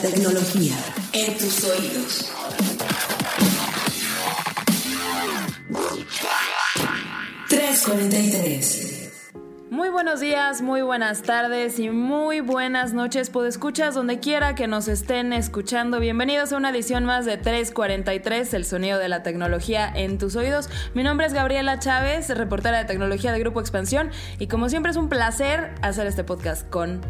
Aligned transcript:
tecnología 0.00 0.76
en 1.12 1.38
tus 1.38 1.64
oídos. 1.64 2.32
...343... 7.48 8.96
Muy 9.70 9.88
buenos 9.90 10.20
días, 10.20 10.62
muy 10.62 10.82
buenas 10.82 11.22
tardes 11.22 11.78
y 11.78 11.90
muy 11.90 12.40
buenas 12.40 12.92
noches, 12.92 13.30
escuchas 13.46 13.94
donde 13.94 14.20
quiera 14.20 14.54
que 14.54 14.66
nos 14.66 14.88
estén 14.88 15.32
escuchando. 15.32 16.00
Bienvenidos 16.00 16.52
a 16.52 16.56
una 16.56 16.70
edición 16.70 17.04
más 17.04 17.24
de 17.24 17.36
343, 17.36 18.54
el 18.54 18.64
sonido 18.64 18.98
de 18.98 19.08
la 19.08 19.22
tecnología 19.22 19.90
en 19.94 20.18
tus 20.18 20.36
oídos. 20.36 20.70
Mi 20.94 21.02
nombre 21.02 21.26
es 21.26 21.32
Gabriela 21.32 21.78
Chávez, 21.78 22.28
reportera 22.30 22.78
de 22.78 22.84
tecnología 22.84 23.32
de 23.32 23.40
Grupo 23.40 23.60
Expansión 23.60 24.10
y 24.38 24.46
como 24.46 24.68
siempre 24.68 24.90
es 24.90 24.96
un 24.96 25.08
placer 25.08 25.74
hacer 25.82 26.06
este 26.06 26.24
podcast 26.24 26.68
con 26.68 27.00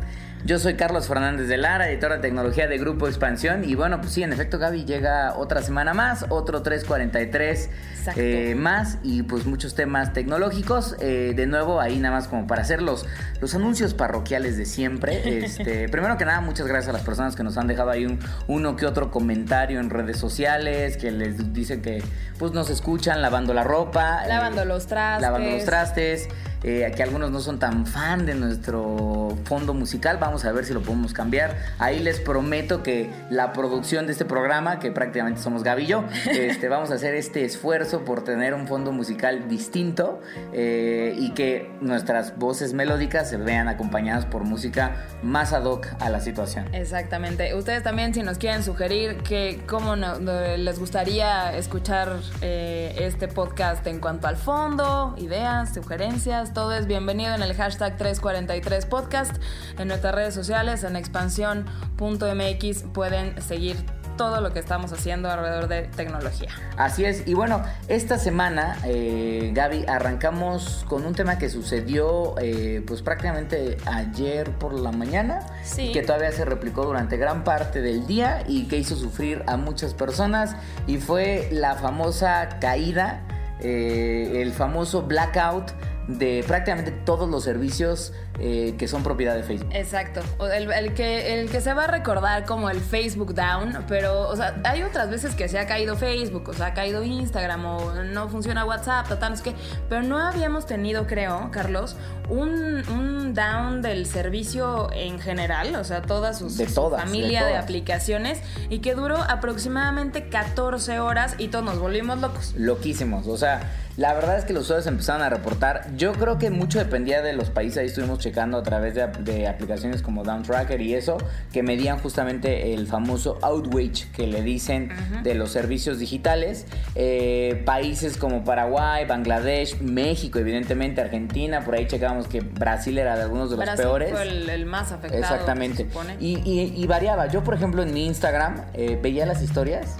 yo 0.46 0.60
soy 0.60 0.74
Carlos 0.74 1.08
Fernández 1.08 1.48
de 1.48 1.56
Lara, 1.56 1.90
editor 1.90 2.12
de 2.12 2.18
tecnología 2.18 2.68
de 2.68 2.78
Grupo 2.78 3.08
Expansión. 3.08 3.64
Y 3.64 3.74
bueno, 3.74 4.00
pues 4.00 4.12
sí, 4.12 4.22
en 4.22 4.32
efecto, 4.32 4.60
Gaby 4.60 4.84
llega 4.84 5.34
otra 5.36 5.60
semana 5.60 5.92
más, 5.92 6.24
otro 6.28 6.62
343 6.62 7.68
eh, 8.14 8.54
más 8.56 8.98
y 9.02 9.22
pues 9.22 9.46
muchos 9.46 9.74
temas 9.74 10.12
tecnológicos. 10.12 10.96
Eh, 11.00 11.32
de 11.34 11.46
nuevo, 11.46 11.80
ahí 11.80 11.98
nada 11.98 12.14
más 12.14 12.28
como 12.28 12.46
para 12.46 12.62
hacer 12.62 12.82
los, 12.82 13.06
anuncios 13.54 13.94
parroquiales 13.94 14.56
de 14.56 14.64
siempre. 14.64 15.22
Este, 15.46 15.88
primero 15.88 16.16
que 16.16 16.24
nada, 16.24 16.40
muchas 16.40 16.66
gracias 16.66 16.88
a 16.90 16.92
las 16.92 17.02
personas 17.02 17.36
que 17.36 17.42
nos 17.42 17.56
han 17.56 17.66
dejado 17.66 17.90
ahí 17.90 18.06
un, 18.06 18.18
uno 18.48 18.74
que 18.74 18.86
otro 18.86 19.10
comentario 19.10 19.80
en 19.80 19.90
redes 19.90 20.16
sociales, 20.16 20.96
que 20.96 21.10
les 21.10 21.52
dicen 21.52 21.82
que 21.82 22.02
pues 22.38 22.52
nos 22.52 22.70
escuchan 22.70 23.22
lavando 23.22 23.54
la 23.54 23.64
ropa. 23.64 24.26
Lavando 24.26 24.62
eh, 24.62 24.66
los 24.66 24.86
trastes. 24.86 25.22
Lavando 25.22 25.50
los 25.50 25.64
trastes. 25.64 26.28
Eh, 26.62 26.90
que 26.96 27.02
algunos 27.02 27.30
no 27.30 27.40
son 27.40 27.58
tan 27.58 27.86
fan 27.86 28.26
de 28.26 28.34
nuestro 28.34 29.36
fondo 29.44 29.72
musical. 29.72 30.18
Vamos 30.18 30.44
a 30.44 30.52
ver 30.52 30.64
si 30.64 30.74
lo 30.74 30.82
podemos 30.82 31.12
cambiar. 31.12 31.56
Ahí 31.78 32.00
les 32.00 32.18
prometo 32.18 32.82
que 32.82 33.10
la 33.30 33.52
producción 33.52 34.06
de 34.06 34.12
este 34.12 34.24
programa, 34.24 34.80
que 34.80 34.90
prácticamente 34.90 35.40
somos 35.40 35.62
Gaby 35.62 35.84
y 35.84 35.86
yo, 35.86 36.04
este, 36.30 36.68
vamos 36.68 36.90
a 36.90 36.94
hacer 36.94 37.14
este 37.14 37.44
esfuerzo 37.44 37.95
por 38.04 38.24
tener 38.24 38.54
un 38.54 38.66
fondo 38.66 38.92
musical 38.92 39.48
distinto 39.48 40.20
eh, 40.52 41.14
y 41.18 41.30
que 41.30 41.70
nuestras 41.80 42.36
voces 42.36 42.72
melódicas 42.72 43.30
se 43.30 43.36
vean 43.36 43.68
acompañadas 43.68 44.26
por 44.26 44.44
música 44.44 45.06
más 45.22 45.52
ad 45.52 45.64
hoc 45.64 45.86
a 46.00 46.10
la 46.10 46.20
situación. 46.20 46.74
Exactamente. 46.74 47.54
Ustedes 47.54 47.82
también 47.82 48.14
si 48.14 48.22
nos 48.22 48.38
quieren 48.38 48.62
sugerir 48.62 49.18
que 49.18 49.62
cómo 49.66 49.96
les 49.96 50.78
gustaría 50.78 51.56
escuchar 51.56 52.20
eh, 52.42 52.94
este 52.98 53.28
podcast 53.28 53.86
en 53.86 54.00
cuanto 54.00 54.26
al 54.26 54.36
fondo, 54.36 55.14
ideas, 55.18 55.74
sugerencias, 55.74 56.52
todo 56.52 56.72
es 56.74 56.86
bienvenido 56.86 57.34
en 57.34 57.42
el 57.42 57.54
hashtag 57.54 57.96
343 57.96 58.86
podcast. 58.86 59.36
En 59.78 59.88
nuestras 59.88 60.14
redes 60.14 60.34
sociales, 60.34 60.84
en 60.84 60.96
expansión.mx, 60.96 62.82
pueden 62.92 63.40
seguir 63.42 63.76
todo 64.16 64.40
lo 64.40 64.52
que 64.52 64.58
estamos 64.58 64.92
haciendo 64.92 65.30
alrededor 65.30 65.68
de 65.68 65.82
tecnología. 65.82 66.48
Así 66.76 67.04
es, 67.04 67.26
y 67.26 67.34
bueno, 67.34 67.62
esta 67.88 68.18
semana, 68.18 68.78
eh, 68.84 69.50
Gaby, 69.54 69.84
arrancamos 69.86 70.84
con 70.88 71.04
un 71.04 71.14
tema 71.14 71.38
que 71.38 71.48
sucedió 71.48 72.34
eh, 72.38 72.82
pues 72.86 73.02
prácticamente 73.02 73.78
ayer 73.86 74.50
por 74.52 74.72
la 74.72 74.92
mañana, 74.92 75.40
sí. 75.62 75.92
que 75.92 76.02
todavía 76.02 76.32
se 76.32 76.44
replicó 76.44 76.84
durante 76.84 77.16
gran 77.16 77.44
parte 77.44 77.80
del 77.80 78.06
día 78.06 78.42
y 78.46 78.68
que 78.68 78.76
hizo 78.76 78.96
sufrir 78.96 79.42
a 79.46 79.56
muchas 79.56 79.94
personas, 79.94 80.56
y 80.86 80.98
fue 80.98 81.48
la 81.52 81.74
famosa 81.74 82.58
caída, 82.60 83.22
eh, 83.60 84.42
el 84.42 84.52
famoso 84.52 85.02
blackout 85.02 85.72
de 86.08 86.44
prácticamente 86.46 86.92
todos 86.92 87.28
los 87.28 87.42
servicios 87.42 88.12
eh, 88.38 88.74
que 88.78 88.86
son 88.86 89.02
propiedad 89.02 89.34
de 89.34 89.42
Facebook. 89.42 89.70
Exacto. 89.72 90.20
El, 90.52 90.94
que, 90.94 91.40
el 91.40 91.50
que 91.50 91.60
se 91.60 91.74
va 91.74 91.84
a 91.84 91.86
recordar 91.86 92.44
como 92.44 92.70
el 92.70 92.80
Facebook 92.80 93.34
Down, 93.34 93.84
pero, 93.88 94.28
o 94.28 94.36
sea, 94.36 94.60
hay 94.64 94.82
otras 94.82 95.10
veces 95.10 95.34
que 95.34 95.48
se 95.48 95.58
ha 95.58 95.66
caído 95.66 95.96
Facebook, 95.96 96.48
o 96.48 96.52
sea, 96.52 96.66
ha 96.66 96.74
caído 96.74 97.02
Instagram, 97.02 97.64
o 97.64 97.94
no 98.04 98.28
funciona 98.28 98.64
WhatsApp, 98.64 99.08
tal, 99.18 99.40
qué, 99.42 99.54
pero 99.88 100.02
no 100.02 100.18
habíamos 100.18 100.66
tenido, 100.66 101.06
creo, 101.06 101.50
Carlos, 101.50 101.96
un, 102.28 102.88
un 102.90 103.34
down 103.34 103.82
del 103.82 104.06
servicio 104.06 104.90
en 104.92 105.18
general, 105.18 105.74
o 105.76 105.84
sea, 105.84 106.02
toda 106.02 106.34
su 106.34 106.50
familia 106.50 107.44
de, 107.44 107.52
de, 107.52 107.56
aplicaciones, 107.56 108.40
y 108.68 108.78
que 108.78 108.94
duró 108.94 109.16
aproximadamente 109.16 110.28
14 110.28 111.00
horas 111.00 111.34
y 111.38 111.48
todos 111.48 111.64
nos 111.64 111.78
volvimos 111.78 112.20
locos. 112.20 112.54
Loquísimos, 112.56 113.26
o 113.26 113.36
sea, 113.36 113.85
la 113.96 114.12
verdad 114.12 114.36
es 114.38 114.44
que 114.44 114.52
los 114.52 114.64
usuarios 114.64 114.86
empezaron 114.86 115.22
a 115.22 115.30
reportar, 115.30 115.86
yo 115.96 116.12
creo 116.12 116.38
que 116.38 116.50
mucho 116.50 116.78
dependía 116.78 117.22
de 117.22 117.32
los 117.32 117.50
países, 117.50 117.78
ahí 117.78 117.86
estuvimos 117.86 118.18
checando 118.18 118.58
a 118.58 118.62
través 118.62 118.94
de, 118.94 119.46
aplicaciones 119.46 120.02
como 120.02 120.22
Down 120.22 120.42
Tracker 120.42 120.80
y 120.80 120.94
eso, 120.94 121.16
que 121.52 121.62
medían 121.62 121.98
justamente 121.98 122.74
el 122.74 122.86
famoso 122.86 123.38
outrage 123.42 124.10
que 124.14 124.26
le 124.26 124.42
dicen 124.42 124.90
de 125.22 125.34
los 125.34 125.50
servicios 125.50 125.98
digitales. 125.98 126.66
Eh, 126.94 127.62
países 127.64 128.16
como 128.16 128.44
Paraguay, 128.44 129.06
Bangladesh, 129.06 129.80
México, 129.80 130.38
evidentemente, 130.38 131.00
Argentina, 131.00 131.64
por 131.64 131.74
ahí 131.74 131.86
checábamos 131.86 132.28
que 132.28 132.40
Brasil 132.40 132.98
era 132.98 133.16
de 133.16 133.22
algunos 133.22 133.50
de 133.50 133.56
los 133.56 133.70
peores. 133.76 134.10
Fue 134.10 134.22
el, 134.22 134.66
más 134.66 134.92
afectado. 134.92 135.22
Exactamente. 135.22 135.86
Y, 136.20 136.86
variaba. 136.86 137.26
Yo, 137.28 137.42
por 137.42 137.54
ejemplo, 137.54 137.82
en 137.82 137.92
mi 137.92 138.06
Instagram 138.06 138.62
eh, 138.74 138.98
veía 139.02 139.26
las 139.26 139.42
historias, 139.42 139.96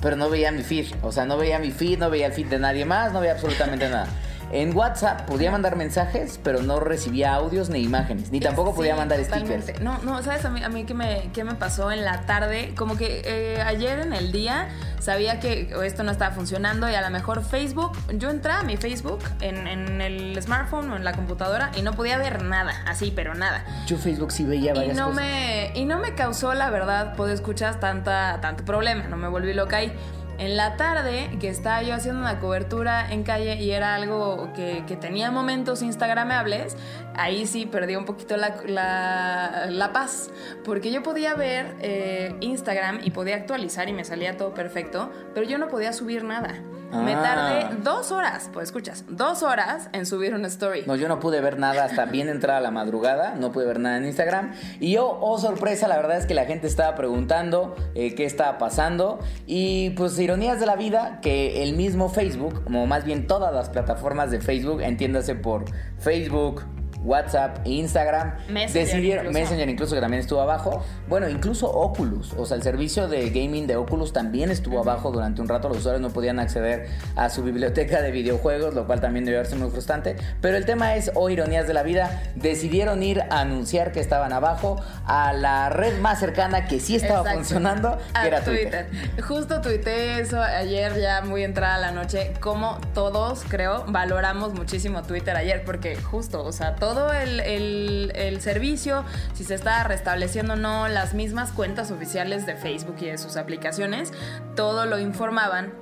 pero 0.00 0.16
no 0.16 0.30
veía 0.30 0.50
mi 0.52 0.62
feed. 0.62 0.86
O 1.02 1.12
sea, 1.12 1.24
no 1.24 1.36
veía 1.36 1.58
mi 1.58 1.70
feed, 1.70 1.98
no 1.98 2.10
veía 2.10 2.26
el 2.26 2.32
feed 2.32 2.46
de 2.46 2.58
nadie 2.58 2.84
más, 2.84 3.12
no 3.12 3.20
veía 3.20 3.32
absolutamente 3.32 3.88
nada. 3.88 4.08
En 4.50 4.76
WhatsApp 4.76 5.22
podía 5.26 5.50
mandar 5.50 5.76
mensajes, 5.76 6.40
pero 6.42 6.62
no 6.62 6.80
recibía 6.80 7.34
audios 7.34 7.68
ni 7.68 7.80
imágenes, 7.80 8.32
ni 8.32 8.40
tampoco 8.40 8.74
podía 8.74 8.96
mandar 8.96 9.22
stickers. 9.24 9.80
No, 9.80 9.98
no, 9.98 10.22
¿sabes 10.22 10.44
a 10.44 10.50
mí, 10.50 10.62
a 10.62 10.68
mí 10.68 10.84
qué, 10.84 10.94
me, 10.94 11.30
qué 11.34 11.44
me 11.44 11.54
pasó 11.54 11.90
en 11.92 12.04
la 12.04 12.22
tarde? 12.22 12.72
Como 12.76 12.96
que 12.96 13.22
eh, 13.24 13.60
ayer 13.60 13.98
en 13.98 14.12
el 14.12 14.32
día 14.32 14.68
sabía 15.00 15.40
que 15.40 15.74
esto 15.84 16.02
no 16.02 16.10
estaba 16.10 16.34
funcionando 16.34 16.90
y 16.90 16.94
a 16.94 17.00
lo 17.00 17.10
mejor 17.10 17.44
Facebook, 17.44 17.92
yo 18.14 18.30
entré 18.30 18.52
a 18.52 18.62
mi 18.62 18.76
Facebook 18.76 19.20
en, 19.40 19.66
en, 19.66 20.00
el 20.00 20.40
smartphone 20.42 20.90
o 20.90 20.96
en 20.96 21.04
la 21.04 21.12
computadora 21.12 21.70
y 21.76 21.82
no 21.82 21.92
podía 21.92 22.18
ver 22.18 22.42
nada, 22.42 22.72
así, 22.86 23.12
pero 23.14 23.34
nada. 23.34 23.64
Yo 23.86 23.96
Facebook 23.96 24.32
sí 24.32 24.44
veía 24.44 24.74
varias 24.74 24.96
y 24.96 24.98
no 24.98 25.08
cosas. 25.08 25.24
Me, 25.24 25.72
y 25.74 25.84
no 25.84 25.98
me 25.98 26.14
causó, 26.14 26.54
la 26.54 26.70
verdad, 26.70 27.14
poder 27.14 27.34
escuchar 27.34 27.80
tanta, 27.80 28.38
tanto 28.40 28.64
problema, 28.64 29.04
no 29.08 29.16
me 29.16 29.28
volví 29.28 29.52
loca 29.54 29.78
ahí. 29.78 29.92
En 30.38 30.56
la 30.56 30.76
tarde, 30.76 31.36
que 31.40 31.48
estaba 31.48 31.82
yo 31.82 31.94
haciendo 31.94 32.20
una 32.20 32.38
cobertura 32.38 33.12
en 33.12 33.24
calle 33.24 33.56
y 33.56 33.72
era 33.72 33.96
algo 33.96 34.52
que, 34.54 34.84
tenía 35.00 35.32
momentos 35.32 35.82
instagramables, 35.82 36.76
ahí 37.16 37.44
sí 37.44 37.66
perdí 37.66 37.96
un 37.96 38.04
poquito 38.04 38.36
la, 38.36 39.90
paz, 39.92 40.30
porque 40.64 40.92
yo 40.92 41.02
podía 41.02 41.34
ver 41.34 41.74
eh, 41.80 42.36
Instagram 42.40 43.00
y 43.02 43.10
podía 43.10 43.34
actualizar 43.34 43.88
y 43.88 43.92
me 43.92 44.04
salía 44.04 44.36
todo 44.36 44.54
perfecto, 44.54 45.10
pero 45.34 45.44
yo 45.44 45.58
no 45.58 45.66
podía 45.66 45.92
subir 45.92 46.22
nada. 46.22 46.62
Me 46.90 47.14
ah. 47.14 47.22
tardé 47.22 47.82
dos 47.82 48.10
horas, 48.12 48.48
pues 48.52 48.68
escuchas, 48.68 49.04
dos 49.08 49.42
horas 49.42 49.90
en 49.92 50.06
subir 50.06 50.34
una 50.34 50.48
story. 50.48 50.84
No, 50.86 50.96
yo 50.96 51.08
no 51.08 51.20
pude 51.20 51.40
ver 51.40 51.58
nada 51.58 51.84
hasta 51.84 52.06
bien 52.06 52.28
entrada 52.28 52.60
la 52.60 52.70
madrugada, 52.70 53.34
no 53.34 53.52
pude 53.52 53.66
ver 53.66 53.78
nada 53.78 53.98
en 53.98 54.06
Instagram. 54.06 54.52
Y 54.80 54.92
yo, 54.92 55.18
oh 55.20 55.38
sorpresa, 55.38 55.86
la 55.86 55.96
verdad 55.96 56.16
es 56.16 56.26
que 56.26 56.34
la 56.34 56.46
gente 56.46 56.66
estaba 56.66 56.94
preguntando 56.94 57.76
eh, 57.94 58.14
qué 58.14 58.24
estaba 58.24 58.56
pasando. 58.56 59.18
Y 59.46 59.90
pues 59.90 60.18
ironías 60.18 60.60
de 60.60 60.66
la 60.66 60.76
vida, 60.76 61.20
que 61.20 61.62
el 61.62 61.74
mismo 61.74 62.08
Facebook, 62.08 62.64
como 62.64 62.86
más 62.86 63.04
bien 63.04 63.26
todas 63.26 63.52
las 63.52 63.68
plataformas 63.68 64.30
de 64.30 64.40
Facebook, 64.40 64.80
entiéndase 64.80 65.34
por 65.34 65.66
Facebook, 65.98 66.62
WhatsApp, 67.04 67.60
Instagram, 67.64 68.34
Messenger 68.48 68.72
decidieron, 68.72 69.26
incluso. 69.26 69.40
Messenger 69.40 69.68
incluso 69.68 69.94
que 69.94 70.00
también 70.00 70.20
estuvo 70.20 70.40
abajo. 70.40 70.84
Bueno, 71.08 71.28
incluso 71.28 71.70
Oculus, 71.70 72.32
o 72.34 72.46
sea, 72.46 72.56
el 72.56 72.62
servicio 72.62 73.08
de 73.08 73.30
gaming 73.30 73.66
de 73.66 73.76
Oculus 73.76 74.12
también 74.12 74.50
estuvo 74.50 74.80
abajo 74.80 75.10
durante 75.10 75.40
un 75.40 75.48
rato. 75.48 75.68
Los 75.68 75.78
usuarios 75.78 76.02
no 76.02 76.10
podían 76.10 76.38
acceder 76.38 76.88
a 77.16 77.30
su 77.30 77.42
biblioteca 77.42 78.02
de 78.02 78.10
videojuegos, 78.10 78.74
lo 78.74 78.86
cual 78.86 79.00
también 79.00 79.24
debió 79.24 79.44
ser 79.44 79.58
muy 79.58 79.70
frustrante. 79.70 80.16
Pero 80.40 80.56
el 80.56 80.64
tema 80.64 80.96
es, 80.96 81.10
o 81.14 81.22
oh, 81.22 81.30
ironías 81.30 81.66
de 81.66 81.74
la 81.74 81.82
vida, 81.82 82.22
decidieron 82.34 83.02
ir 83.02 83.22
a 83.30 83.40
anunciar 83.40 83.92
que 83.92 84.00
estaban 84.00 84.32
abajo 84.32 84.82
a 85.06 85.32
la 85.32 85.70
red 85.70 86.00
más 86.00 86.18
cercana 86.18 86.66
que 86.66 86.80
sí 86.80 86.96
estaba 86.96 87.30
funcionando, 87.32 87.98
que 88.20 88.28
era 88.28 88.42
Twitter. 88.42 88.88
Justo 89.26 89.60
tuiteé 89.60 90.20
eso 90.20 90.40
ayer 90.40 91.00
ya 91.00 91.22
muy 91.22 91.44
entrada 91.44 91.78
la 91.78 91.92
noche, 91.92 92.32
como 92.40 92.78
todos, 92.94 93.44
creo, 93.48 93.84
valoramos 93.88 94.54
muchísimo 94.54 95.02
Twitter 95.02 95.36
ayer, 95.36 95.64
porque 95.64 95.96
justo, 95.96 96.44
o 96.44 96.52
sea, 96.52 96.76
todo 96.94 97.12
el, 97.12 98.38
servicio, 98.40 99.04
si 99.34 99.44
se 99.44 99.54
está 99.54 99.84
restableciendo 99.84 100.54
o 100.54 100.56
no, 100.56 100.88
las 100.88 101.12
mismas 101.12 101.52
cuentas 101.52 101.90
oficiales 101.90 102.46
de 102.46 102.54
Facebook 102.54 102.96
y 103.00 103.06
de 103.06 103.18
sus 103.18 103.36
aplicaciones, 103.36 104.12
todo 104.54 104.86
lo 104.86 104.98
informaban 104.98 105.72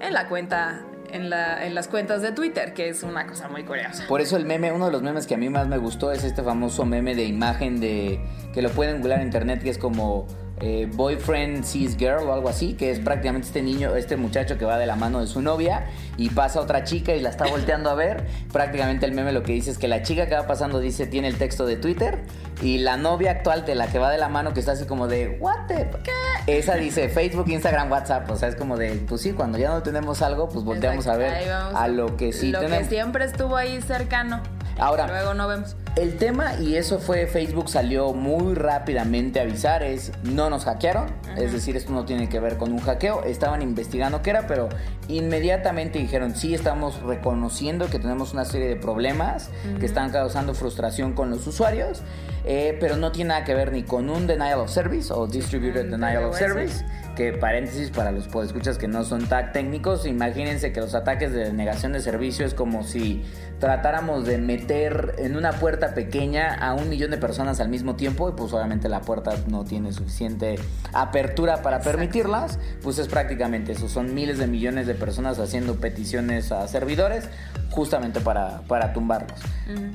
en 0.00 0.12
la 0.12 0.28
cuenta 0.28 0.84
en, 1.12 1.30
las 1.30 1.88
cuentas 1.88 2.20
de 2.20 2.32
Twitter, 2.32 2.74
que 2.74 2.88
es 2.88 3.02
una 3.02 3.26
cosa 3.26 3.48
muy 3.48 3.64
curiosa. 3.64 4.04
Por 4.08 4.20
eso 4.20 4.36
el 4.36 4.44
meme, 4.44 4.72
uno 4.72 4.86
de 4.86 4.92
los 4.92 5.02
memes 5.02 5.26
que 5.26 5.34
a 5.34 5.38
mí 5.38 5.48
más 5.48 5.68
me 5.68 5.78
gustó 5.78 6.10
es 6.10 6.24
este 6.24 6.42
famoso 6.42 6.84
meme 6.84 7.14
de 7.14 7.24
imagen 7.24 7.80
de 7.80 8.20
que 8.52 8.60
lo 8.60 8.70
pueden 8.70 8.98
googlear 8.98 9.20
en 9.20 9.26
internet, 9.26 9.62
que 9.62 9.70
es 9.70 9.78
como 9.78 10.26
eh, 10.60 10.88
Boyfriend 10.90 11.64
Sees 11.64 11.96
Girl 11.96 12.28
o 12.28 12.32
algo 12.32 12.48
así, 12.48 12.74
que 12.74 12.90
es 12.90 12.98
prácticamente 12.98 13.46
este 13.46 13.62
niño, 13.62 13.94
este 13.94 14.16
muchacho 14.16 14.56
que 14.56 14.64
va 14.64 14.78
de 14.78 14.86
la 14.86 14.96
mano 14.96 15.20
de 15.20 15.26
su 15.26 15.42
novia 15.42 15.86
y 16.16 16.30
pasa 16.30 16.60
otra 16.60 16.84
chica 16.84 17.14
y 17.14 17.20
la 17.20 17.28
está 17.28 17.46
volteando 17.46 17.90
a 17.90 17.94
ver. 17.94 18.26
Prácticamente 18.52 19.04
el 19.04 19.12
meme 19.12 19.32
lo 19.32 19.42
que 19.42 19.52
dice 19.52 19.70
es 19.70 19.78
que 19.78 19.88
la 19.88 20.02
chica 20.02 20.26
que 20.26 20.34
va 20.34 20.46
pasando 20.46 20.80
dice 20.80 21.06
tiene 21.06 21.28
el 21.28 21.36
texto 21.36 21.66
de 21.66 21.76
Twitter 21.76 22.20
y 22.62 22.78
la 22.78 22.96
novia 22.96 23.32
actual 23.32 23.66
de 23.66 23.74
la 23.74 23.88
que 23.88 23.98
va 23.98 24.10
de 24.10 24.18
la 24.18 24.28
mano 24.28 24.54
que 24.54 24.60
está 24.60 24.72
así 24.72 24.86
como 24.86 25.08
de 25.08 25.36
what 25.40 25.66
the 25.68 25.88
¿qué? 26.02 26.58
Esa 26.58 26.76
dice 26.76 27.08
Facebook, 27.08 27.48
Instagram, 27.48 27.90
WhatsApp, 27.90 28.30
o 28.30 28.36
sea, 28.36 28.48
es 28.48 28.56
como 28.56 28.76
de 28.76 28.92
pues 29.08 29.20
sí, 29.20 29.32
cuando 29.32 29.58
ya 29.58 29.68
no 29.70 29.82
tenemos 29.82 30.22
algo, 30.22 30.48
pues 30.48 30.64
volteamos 30.64 31.06
a 31.06 31.16
ver 31.16 31.50
a 31.50 31.88
lo 31.88 32.16
que 32.16 32.32
sí 32.32 32.50
lo 32.50 32.60
que 32.60 32.84
siempre 32.84 33.24
estuvo 33.24 33.56
ahí 33.56 33.82
cercano. 33.82 34.55
Ahora, 34.78 35.06
luego 35.06 35.34
no 35.34 35.48
vemos. 35.48 35.76
El 35.96 36.18
tema, 36.18 36.60
y 36.60 36.76
eso 36.76 36.98
fue, 36.98 37.26
Facebook 37.26 37.70
salió 37.70 38.12
muy 38.12 38.54
rápidamente 38.54 39.40
a 39.40 39.44
avisar, 39.44 39.82
es 39.82 40.12
no 40.24 40.50
nos 40.50 40.66
hackearon, 40.66 41.06
es 41.38 41.52
decir, 41.52 41.74
esto 41.74 41.90
no 41.92 42.04
tiene 42.04 42.28
que 42.28 42.38
ver 42.38 42.58
con 42.58 42.70
un 42.72 42.80
hackeo, 42.80 43.24
estaban 43.24 43.62
investigando 43.62 44.20
qué 44.20 44.28
era, 44.28 44.46
pero 44.46 44.68
inmediatamente 45.08 45.98
dijeron, 45.98 46.36
sí, 46.36 46.54
estamos 46.54 47.00
reconociendo 47.02 47.88
que 47.88 47.98
tenemos 47.98 48.34
una 48.34 48.44
serie 48.44 48.68
de 48.68 48.76
problemas 48.76 49.48
que 49.80 49.86
están 49.86 50.10
causando 50.10 50.52
frustración 50.52 51.14
con 51.14 51.30
los 51.30 51.46
usuarios, 51.46 52.02
eh, 52.44 52.76
pero 52.78 52.96
no 52.96 53.10
tiene 53.10 53.28
nada 53.28 53.44
que 53.44 53.54
ver 53.54 53.72
ni 53.72 53.82
con 53.82 54.10
un 54.10 54.26
denial 54.26 54.60
of 54.60 54.70
service 54.70 55.10
o 55.10 55.26
distributed 55.26 55.90
denial 55.90 56.24
of 56.24 56.38
service 56.38 56.84
que 57.16 57.32
paréntesis 57.32 57.90
para 57.90 58.12
los 58.12 58.28
podescuchas 58.28 58.76
que 58.76 58.86
no 58.86 59.02
son 59.02 59.26
tan 59.26 59.50
técnicos, 59.52 60.06
imagínense 60.06 60.72
que 60.72 60.80
los 60.80 60.94
ataques 60.94 61.32
de 61.32 61.52
negación 61.54 61.92
de 61.92 62.00
servicio 62.00 62.44
es 62.44 62.52
como 62.52 62.84
si 62.84 63.24
tratáramos 63.58 64.26
de 64.26 64.38
meter 64.38 65.14
en 65.18 65.36
una 65.36 65.52
puerta 65.52 65.94
pequeña 65.94 66.54
a 66.54 66.74
un 66.74 66.88
millón 66.88 67.10
de 67.10 67.16
personas 67.16 67.60
al 67.60 67.68
mismo 67.68 67.96
tiempo 67.96 68.28
y 68.28 68.32
pues 68.32 68.52
obviamente 68.52 68.88
la 68.88 69.00
puerta 69.00 69.34
no 69.48 69.64
tiene 69.64 69.92
suficiente 69.92 70.56
apertura 70.92 71.62
para 71.62 71.80
permitirlas, 71.80 72.58
pues 72.82 72.98
es 72.98 73.08
prácticamente 73.08 73.72
eso, 73.72 73.88
son 73.88 74.14
miles 74.14 74.38
de 74.38 74.46
millones 74.46 74.86
de 74.86 74.94
personas 74.94 75.38
haciendo 75.38 75.76
peticiones 75.76 76.52
a 76.52 76.68
servidores 76.68 77.28
justamente 77.70 78.20
para, 78.20 78.62
para 78.68 78.92
tumbarlos. 78.92 79.40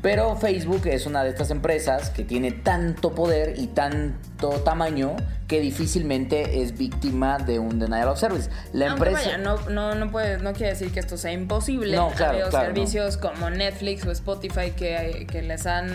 Pero 0.02 0.36
Facebook 0.36 0.86
es 0.86 1.06
una 1.06 1.24
de 1.24 1.30
estas 1.30 1.50
empresas 1.50 2.10
que 2.10 2.24
tiene 2.24 2.52
tanto 2.52 3.16
poder 3.16 3.58
y 3.58 3.68
tanto 3.68 4.50
tamaño 4.64 5.16
que 5.48 5.60
difícilmente 5.60 6.62
es 6.62 6.78
víctima 6.78 7.38
de 7.38 7.60
un 7.60 7.78
denial 7.78 8.08
of 8.08 8.18
service. 8.18 8.50
La 8.72 8.88
empresa 8.88 9.38
no, 9.38 9.58
no, 9.70 9.96
no, 9.96 10.10
puede, 10.10 10.38
no 10.38 10.54
quiere 10.54 10.70
decir 10.70 10.92
que 10.94 11.00
esto 11.00 11.18
sea 11.18 11.34
imposible. 11.34 11.96
No, 11.96 12.10
claro, 12.12 12.50
servicios 12.52 13.18
como 13.18 13.50
Netflix 13.58 14.06
o 14.06 14.12
Spotify 14.12 14.72
que, 14.72 15.42
les 15.42 15.66
han 15.66 15.90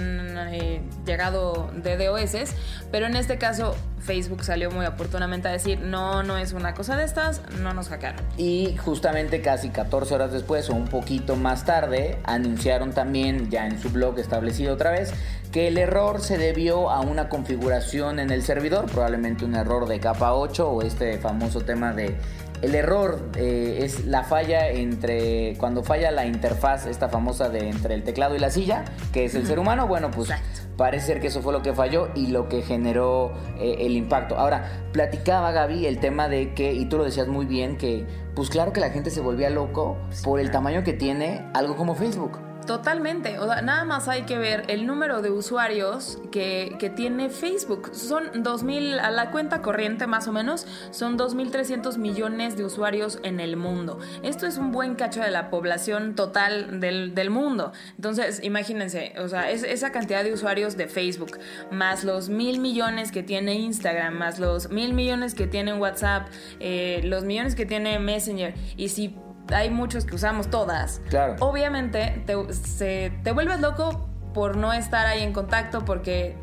eh, 0.53 0.81
llegado 1.05 1.71
de 1.75 1.97
DOS, 1.97 2.55
pero 2.91 3.07
en 3.07 3.17
este 3.17 3.39
caso 3.39 3.75
Facebook 4.07 4.45
salió 4.45 4.71
muy 4.71 4.87
oportunamente 4.87 5.49
a 5.49 5.53
decir, 5.53 5.81
no, 5.81 6.23
no 6.23 6.39
es 6.39 6.53
una 6.53 6.75
cosa 6.75 6.97
de 6.97 7.05
estas, 7.05 7.43
no 7.61 7.75
nos 7.75 7.89
hackearon. 7.89 8.21
Y 8.37 8.77
justamente 8.77 9.43
casi 9.43 9.71
14 9.71 10.15
horas 10.15 10.33
después 10.33 10.71
o 10.71 10.75
un 10.75 10.87
poquito 10.87 11.37
más 11.37 11.65
tarde 11.65 12.19
anunciaron 12.25 12.93
también, 12.93 13.51
ya 13.51 13.67
en 13.67 13.81
su 13.81 13.91
blog 13.91 14.19
establecido 14.19 14.75
otra 14.75 14.93
vez, 14.93 15.13
que 15.51 15.69
el 15.69 15.79
error 15.79 16.21
se 16.21 16.39
debió 16.39 16.91
a 16.91 17.01
una 17.01 17.29
configuración 17.29 18.21
en 18.21 18.31
el 18.31 18.43
servidor, 18.43 18.87
probablemente 18.87 19.45
un 19.45 19.57
error 19.57 19.89
de 19.89 19.99
capa 19.99 20.35
8 20.35 20.71
o 20.71 20.83
este 20.83 21.19
famoso 21.19 21.63
tema 21.63 21.93
de 21.93 22.17
el 22.63 22.75
error 22.75 23.31
eh, 23.37 23.81
es 23.83 24.07
la 24.07 24.25
falla 24.25 24.69
entre 24.69 25.57
cuando 25.59 25.83
falla 25.83 26.11
la 26.11 26.27
interfaz 26.27 26.87
esta 26.87 27.09
famosa 27.09 27.49
de 27.49 27.69
entre 27.69 27.95
el 27.95 28.03
teclado 28.03 28.35
y 28.35 28.39
la 28.39 28.51
silla 28.51 28.85
que 29.13 29.25
es 29.25 29.35
el 29.35 29.47
ser 29.47 29.59
humano 29.59 29.87
bueno 29.87 30.11
pues 30.11 30.31
parece 30.77 31.07
ser 31.07 31.21
que 31.21 31.29
eso 31.29 31.43
fue 31.43 31.53
lo 31.53 31.63
que 31.63 31.73
falló 31.73 32.09
y 32.15 32.29
lo 32.29 32.49
que 32.49 32.63
generó 32.63 33.33
eh, 33.59 33.77
el 33.81 33.97
impacto. 33.97 34.39
Ahora 34.39 34.89
platicaba 34.93 35.53
Gaby 35.53 35.87
el 35.87 35.99
tema 35.99 36.29
de 36.29 36.55
que 36.55 36.73
y 36.73 36.87
tú 36.87 36.99
lo 36.99 37.05
decías 37.05 37.29
muy 37.29 37.47
bien 37.47 37.77
que 37.77 38.07
pues 38.35 38.51
claro 38.51 38.73
que 38.73 38.81
la 38.81 38.91
gente 38.91 39.11
se 39.11 39.21
volvía 39.21 39.51
loco 39.51 39.97
por 40.23 40.41
el 40.41 40.51
tamaño 40.51 40.85
que 40.85 40.93
tiene 40.93 41.47
algo 41.55 41.77
como 41.77 41.95
Facebook 41.95 42.39
Totalmente. 42.67 43.39
O 43.39 43.47
sea, 43.47 43.63
nada 43.63 43.85
más 43.85 44.09
hay 44.09 44.23
que 44.23 44.39
ver 44.39 44.65
el 44.69 44.87
número 44.87 45.23
de 45.23 45.31
usuarios 45.31 46.19
que, 46.33 46.77
que 46.79 46.91
tiene 46.91 47.31
Facebook. 47.31 47.91
Son 47.95 48.25
2.000, 48.33 48.99
a 48.99 49.11
la 49.11 49.31
cuenta 49.31 49.63
corriente 49.63 50.07
más 50.07 50.27
o 50.27 50.33
menos, 50.33 50.67
son 50.91 51.17
2.300 51.17 51.97
millones 51.99 52.57
de 52.57 52.65
usuarios 52.65 53.21
en 53.23 53.41
el 53.41 53.57
mundo. 53.57 53.99
Esto 54.23 54.47
es 54.47 54.59
un 54.59 54.73
buen 54.73 54.97
cacho 54.97 55.21
de 55.21 55.31
la 55.31 55.49
población 55.51 56.15
total 56.15 56.81
del, 56.81 57.15
del 57.15 57.31
mundo. 57.31 57.73
Entonces, 57.97 58.43
imagínense, 58.43 59.15
o 59.19 59.29
sea, 59.29 59.51
es, 59.51 59.63
esa 59.63 59.93
cantidad 59.93 60.25
de 60.25 60.33
usuarios 60.33 60.77
de 60.77 60.89
Facebook, 60.89 61.39
más 61.71 62.05
los 62.05 62.29
mil 62.29 62.59
millones 62.59 63.13
que 63.13 63.23
tiene 63.23 63.55
Instagram, 63.55 64.15
más 64.15 64.39
los 64.39 64.71
mil 64.71 64.93
millones 64.93 65.35
que 65.35 65.47
tiene 65.47 65.75
WhatsApp, 65.75 66.29
eh, 66.59 67.01
los 67.05 67.25
millones 67.25 67.55
que 67.55 67.67
tiene 67.67 67.99
Messenger. 67.99 68.55
Y 68.77 68.89
si 68.89 69.15
hay 69.53 69.71
muchos 69.71 70.05
que 70.05 70.15
usamos 70.15 70.49
todas. 70.51 71.01
Claro. 71.09 71.37
Obviamente 71.41 72.23
te, 72.27 72.53
se, 72.55 73.13
te 73.23 73.33
vuelves 73.33 73.61
loco 73.61 74.09
por 74.35 74.57
no 74.57 74.73
estar 74.73 75.07
ahí 75.07 75.23
en 75.23 75.33
contacto 75.33 75.85
porque 75.85 76.37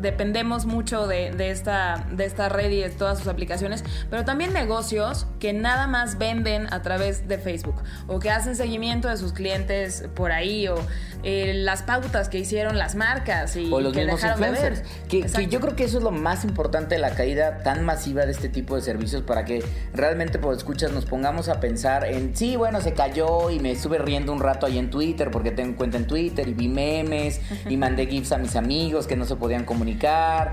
dependemos 0.00 0.66
mucho 0.66 1.06
de, 1.06 1.32
esta, 1.50 2.06
de 2.12 2.24
esta 2.24 2.48
red 2.48 2.70
y 2.70 2.80
de 2.80 2.90
todas 2.90 3.18
sus 3.18 3.28
aplicaciones, 3.28 3.84
pero 4.10 4.24
también 4.24 4.52
negocios 4.52 5.26
que 5.40 5.52
nada 5.52 5.86
más 5.86 6.18
venden 6.18 6.72
a 6.72 6.82
través 6.82 7.28
de 7.28 7.38
Facebook 7.38 7.82
o 8.06 8.18
que 8.18 8.30
hacen 8.30 8.56
seguimiento 8.56 9.08
de 9.08 9.16
sus 9.16 9.32
clientes 9.32 10.08
por 10.14 10.32
ahí 10.32 10.68
o 10.68 10.76
eh, 11.22 11.54
las 11.54 11.82
pautas 11.82 12.28
que 12.28 12.38
hicieron 12.38 12.78
las 12.78 12.94
marcas 12.94 13.56
y 13.56 13.72
o 13.72 13.80
los 13.80 13.94
mismos 13.94 14.22
influencers. 14.22 14.82
Que, 15.08 15.46
yo 15.48 15.60
creo 15.60 15.76
que 15.76 15.84
eso 15.84 15.98
es 15.98 16.04
lo 16.04 16.10
más 16.10 16.44
importante 16.44 16.96
de 16.96 17.00
la 17.00 17.10
caída 17.14 17.58
tan 17.62 17.84
masiva 17.84 18.26
de 18.26 18.32
este 18.32 18.48
tipo 18.48 18.76
de 18.76 18.82
servicios 18.82 19.22
para 19.22 19.44
que 19.44 19.64
realmente, 19.94 20.38
por 20.38 20.54
escuchas, 20.54 20.92
nos 20.92 21.06
pongamos 21.06 21.48
a 21.48 21.60
pensar 21.60 22.04
en, 22.04 22.36
sí, 22.36 22.56
bueno, 22.56 22.80
se 22.80 22.92
cayó 22.92 23.50
y 23.50 23.60
me 23.60 23.72
estuve 23.72 23.98
riendo 23.98 24.32
un 24.32 24.40
rato 24.40 24.66
ahí 24.66 24.78
en 24.78 24.90
Twitter 24.90 25.30
porque 25.30 25.50
tengo 25.50 25.76
cuenta 25.76 25.96
en 25.96 26.06
Twitter 26.06 26.46
y 26.48 26.54
vi 26.54 26.68
memes 26.68 27.40
y 27.68 27.76
mandé 27.76 28.06
gifs 28.06 28.32
a 28.32 28.38
mis 28.38 28.56
amigos 28.56 29.06
que 29.06 29.16
no 29.16 29.24
se 29.24 29.36
podían 29.36 29.64
comunicar 29.64 29.85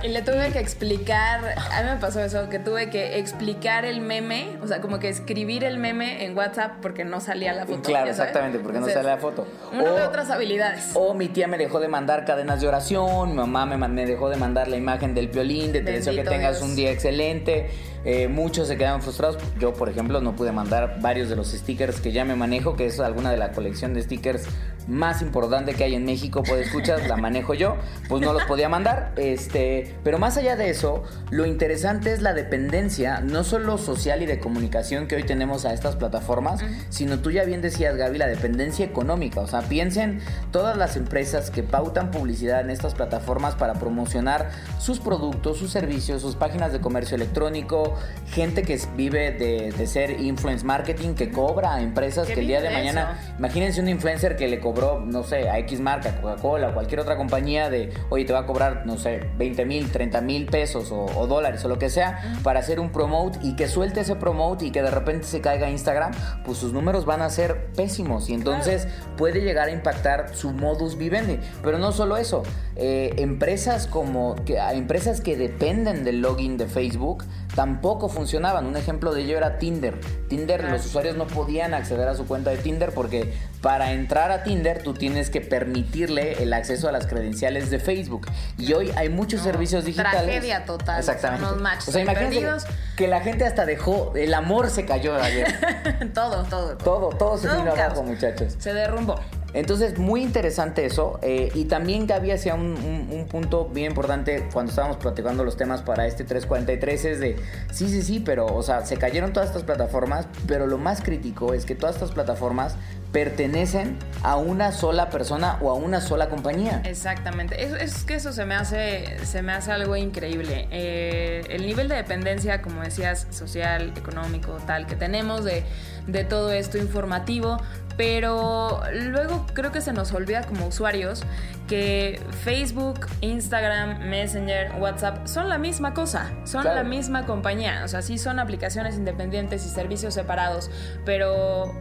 y 0.03 0.07
le 0.09 0.21
tuve 0.21 0.51
que 0.51 0.59
explicar, 0.59 1.55
a 1.57 1.81
mí 1.81 1.89
me 1.89 1.97
pasó 1.97 2.19
eso, 2.19 2.49
que 2.49 2.59
tuve 2.59 2.89
que 2.89 3.17
explicar 3.17 3.83
el 3.83 4.01
meme, 4.01 4.57
o 4.61 4.67
sea, 4.67 4.79
como 4.79 4.99
que 4.99 5.09
escribir 5.09 5.63
el 5.63 5.77
meme 5.77 6.23
en 6.25 6.37
WhatsApp 6.37 6.73
porque 6.81 7.03
no 7.03 7.19
salía 7.19 7.53
la 7.53 7.65
foto. 7.65 7.81
Claro, 7.81 8.09
exactamente, 8.09 8.59
porque 8.59 8.79
no 8.79 8.87
salía 8.87 9.03
la 9.03 9.17
foto. 9.17 9.47
Una 9.71 9.91
de 9.91 10.03
otras 10.03 10.29
habilidades. 10.29 10.91
O 10.93 11.13
mi 11.13 11.29
tía 11.29 11.47
me 11.47 11.57
dejó 11.57 11.79
de 11.79 11.87
mandar 11.87 12.25
cadenas 12.25 12.61
de 12.61 12.67
oración, 12.67 13.29
mi 13.29 13.35
mamá 13.35 13.65
me, 13.65 13.77
me 13.87 14.05
dejó 14.05 14.29
de 14.29 14.37
mandar 14.37 14.67
la 14.67 14.77
imagen 14.77 15.13
del 15.15 15.29
violín, 15.29 15.71
de 15.71 15.81
te 15.81 15.91
deseo 15.93 16.13
que 16.13 16.23
tengas 16.23 16.61
un 16.61 16.75
día 16.75 16.91
excelente. 16.91 17.69
Eh, 18.05 18.27
muchos 18.27 18.67
se 18.67 18.77
quedaron 18.77 19.01
frustrados. 19.01 19.37
Yo, 19.59 19.73
por 19.73 19.89
ejemplo, 19.89 20.21
no 20.21 20.35
pude 20.35 20.51
mandar 20.51 20.99
varios 21.01 21.29
de 21.29 21.35
los 21.35 21.51
stickers 21.51 22.01
que 22.01 22.11
ya 22.11 22.25
me 22.25 22.35
manejo, 22.35 22.75
que 22.75 22.85
es 22.85 22.99
alguna 22.99 23.31
de 23.31 23.37
la 23.37 23.51
colección 23.51 23.93
de 23.93 24.01
stickers 24.01 24.47
más 24.87 25.21
importante 25.21 25.73
que 25.73 25.83
hay 25.83 25.95
en 25.95 26.05
México, 26.05 26.43
pues 26.45 26.67
escuchas, 26.67 27.07
la 27.07 27.17
manejo 27.17 27.53
yo, 27.53 27.77
pues 28.09 28.21
no 28.21 28.33
los 28.33 28.43
podía 28.43 28.69
mandar. 28.69 29.13
Este, 29.15 29.95
pero 30.03 30.19
más 30.19 30.37
allá 30.37 30.55
de 30.55 30.69
eso, 30.69 31.03
lo 31.29 31.45
interesante 31.45 32.11
es 32.11 32.21
la 32.21 32.33
dependencia, 32.33 33.21
no 33.21 33.43
solo 33.43 33.77
social 33.77 34.21
y 34.21 34.25
de 34.25 34.39
comunicación 34.39 35.07
que 35.07 35.15
hoy 35.15 35.23
tenemos 35.23 35.65
a 35.65 35.73
estas 35.73 35.95
plataformas, 35.95 36.61
sino 36.89 37.19
tú 37.19 37.31
ya 37.31 37.43
bien 37.43 37.61
decías, 37.61 37.95
Gaby, 37.95 38.17
la 38.17 38.27
dependencia 38.27 38.85
económica. 38.85 39.41
O 39.41 39.47
sea, 39.47 39.61
piensen 39.61 40.19
todas 40.51 40.77
las 40.77 40.97
empresas 40.97 41.51
que 41.51 41.63
pautan 41.63 42.11
publicidad 42.11 42.61
en 42.61 42.69
estas 42.69 42.93
plataformas 42.93 43.55
para 43.55 43.75
promocionar 43.75 44.51
sus 44.79 44.99
productos, 44.99 45.57
sus 45.57 45.71
servicios, 45.71 46.21
sus 46.21 46.35
páginas 46.35 46.73
de 46.73 46.81
comercio 46.81 47.15
electrónico, 47.15 47.92
gente 48.33 48.63
que 48.63 48.79
vive 48.95 49.31
de, 49.31 49.87
ser 49.87 50.19
influence 50.19 50.65
marketing, 50.65 51.13
que 51.13 51.29
cobra 51.29 51.75
a 51.75 51.81
empresas 51.81 52.27
que 52.27 52.39
el 52.39 52.47
día 52.47 52.61
de 52.61 52.71
mañana, 52.71 53.19
imagínense 53.37 53.79
un 53.79 53.89
influencer 53.89 54.35
que 54.35 54.47
le 54.47 54.59
cobró, 54.59 54.99
no 54.99 55.23
sé, 55.23 55.49
a 55.49 55.59
X 55.59 55.79
marca, 55.79 56.19
Coca-Cola 56.19 56.69
o 56.69 56.73
cualquier 56.73 56.99
otra 57.01 57.15
compañía 57.15 57.69
de, 57.69 57.93
oye, 58.09 58.25
te 58.25 58.33
va 58.33 58.39
a 58.39 58.45
cobrar, 58.45 58.85
no 58.85 58.97
sé, 58.97 59.29
20 59.37 59.65
mil, 59.65 59.91
30 59.91 60.21
mil 60.21 60.45
pesos 60.47 60.91
o, 60.91 61.27
dólares 61.27 61.63
o 61.63 61.67
lo 61.67 61.77
que 61.77 61.89
sea 61.89 62.37
para 62.43 62.59
hacer 62.59 62.79
un 62.79 62.89
promote 62.89 63.39
y 63.43 63.55
que 63.55 63.67
suelte 63.67 64.01
ese 64.01 64.15
promote 64.15 64.65
y 64.65 64.71
que 64.71 64.81
de 64.81 64.91
repente 64.91 65.25
se 65.25 65.39
caiga 65.39 65.69
Instagram, 65.69 66.11
pues 66.43 66.57
sus 66.57 66.73
números 66.73 67.05
van 67.05 67.21
a 67.21 67.29
ser 67.29 67.67
pésimos 67.75 68.29
y 68.29 68.33
entonces 68.33 68.87
puede 69.15 69.41
llegar 69.41 69.67
a 69.69 69.71
impactar 69.71 70.35
su 70.35 70.51
modus 70.51 70.97
vivendi. 70.97 71.39
Pero 71.61 71.77
no 71.77 71.91
solo 71.91 72.17
eso, 72.17 72.43
eh, 72.75 73.13
empresas 73.17 73.87
como 73.87 74.35
que, 74.45 74.57
empresas 74.57 75.21
que 75.21 75.37
dependen 75.37 76.03
del 76.03 76.21
login 76.21 76.57
de 76.57 76.67
Facebook 76.67 77.25
tampoco 77.55 77.82
funcionaban. 78.09 78.65
Un 78.65 78.77
ejemplo 78.77 79.13
de 79.13 79.21
ello 79.23 79.37
era 79.37 79.57
Tinder. 79.57 79.99
Tinder, 80.29 80.63
los 80.63 80.85
usuarios 80.85 81.17
no 81.17 81.27
podían 81.27 81.73
acceder 81.73 82.07
a 82.07 82.15
su 82.15 82.25
cuenta 82.25 82.49
de 82.49 82.57
Tinder 82.57 82.91
porque 82.93 83.33
para 83.61 83.91
entrar 83.91 84.31
a 84.31 84.43
Tinder 84.43 84.81
tú 84.81 84.93
tienes 84.93 85.29
que 85.29 85.41
permitirle 85.41 86.41
el 86.41 86.53
acceso 86.53 86.87
a 86.87 86.91
las 86.91 87.07
credenciales 87.07 87.69
de 87.69 87.79
Facebook. 87.79 88.27
Y 88.57 88.73
hoy 88.73 88.91
hay 88.95 89.09
muchos 89.09 89.41
servicios 89.41 89.85
digitales. 89.85 90.23
Tragedia 90.23 90.65
total. 90.65 90.99
Exactamente. 90.99 91.45
o 91.45 91.91
sea, 91.91 92.01
imagínense 92.01 92.67
que 92.95 93.07
la 93.07 93.21
gente 93.21 93.45
hasta 93.45 93.65
dejó, 93.65 94.13
el 94.15 94.33
amor 94.33 94.69
se 94.69 94.85
cayó 94.85 95.15
ayer. 95.15 96.11
todo, 96.13 96.43
todo. 96.43 96.77
Todo, 96.77 97.09
todo 97.09 97.37
se 97.37 97.49
vino 97.49 97.71
abajo, 97.71 98.03
muchachos. 98.03 98.55
Se 98.59 98.73
derrumbó. 98.73 99.19
Entonces, 99.53 99.97
muy 99.97 100.23
interesante 100.23 100.85
eso. 100.85 101.19
Eh, 101.21 101.51
y 101.53 101.65
también 101.65 102.07
Gaby 102.07 102.31
hacía 102.31 102.55
un, 102.55 102.75
un, 103.11 103.27
punto 103.27 103.65
bien 103.65 103.91
importante 103.91 104.47
cuando 104.51 104.71
estábamos 104.71 104.97
platicando 104.97 105.43
los 105.43 105.57
temas 105.57 105.81
para 105.81 106.05
este 106.05 106.23
343, 106.23 107.05
es 107.05 107.19
de, 107.19 107.35
sí, 107.71 107.87
sí, 107.89 108.01
sí, 108.01 108.19
pero, 108.19 108.45
o 108.45 108.61
sea, 108.61 108.85
se 108.85 108.97
cayeron 108.97 109.33
todas 109.33 109.49
estas 109.49 109.63
plataformas, 109.63 110.27
pero 110.47 110.67
lo 110.67 110.77
más 110.77 111.01
crítico 111.01 111.53
es 111.53 111.65
que 111.65 111.75
todas 111.75 111.95
estas 111.95 112.11
plataformas 112.11 112.75
pertenecen 113.13 113.95
a 114.23 114.37
una 114.37 114.71
sola 114.71 115.09
persona 115.11 115.57
o 115.61 115.69
a 115.69 115.75
una 115.75 116.01
sola 116.01 116.29
compañía. 116.29 116.81
Exactamente. 116.83 117.63
Es, 117.63 118.03
que 118.03 118.15
eso 118.15 118.33
se 118.33 118.43
me 118.43 118.55
hace, 118.55 119.23
se 119.23 119.43
me 119.43 119.53
hace 119.53 119.71
algo 119.71 119.95
increíble. 119.95 120.67
Eh, 120.71 121.43
el 121.49 121.65
nivel 121.65 121.87
de 121.87 121.95
dependencia, 121.95 122.61
como 122.61 122.81
decías, 122.81 123.27
social, 123.29 123.93
económico, 123.95 124.57
tal, 124.65 124.87
que 124.87 124.95
tenemos 124.95 125.45
de, 125.45 125.63
de 126.07 126.25
todo 126.25 126.51
esto 126.51 126.79
informativo, 126.79 127.61
pero 127.97 128.81
luego 128.93 129.45
creo 129.53 129.71
que 129.71 129.81
se 129.81 129.93
nos 129.93 130.13
olvida 130.13 130.43
como 130.43 130.67
usuarios 130.67 131.23
que 131.67 132.19
Facebook, 132.43 133.07
Instagram, 133.21 134.09
Messenger, 134.09 134.73
WhatsApp 134.79 135.27
son 135.27 135.49
la 135.49 135.57
misma 135.57 135.93
cosa, 135.93 136.31
son 136.43 136.65
la 136.65 136.83
misma 136.83 137.25
compañía, 137.25 137.81
o 137.83 137.87
sea, 137.87 138.01
sí 138.01 138.17
son 138.17 138.39
aplicaciones 138.39 138.95
independientes 138.95 139.65
y 139.65 139.69
servicios 139.69 140.13
separados, 140.13 140.69
pero 141.05 141.73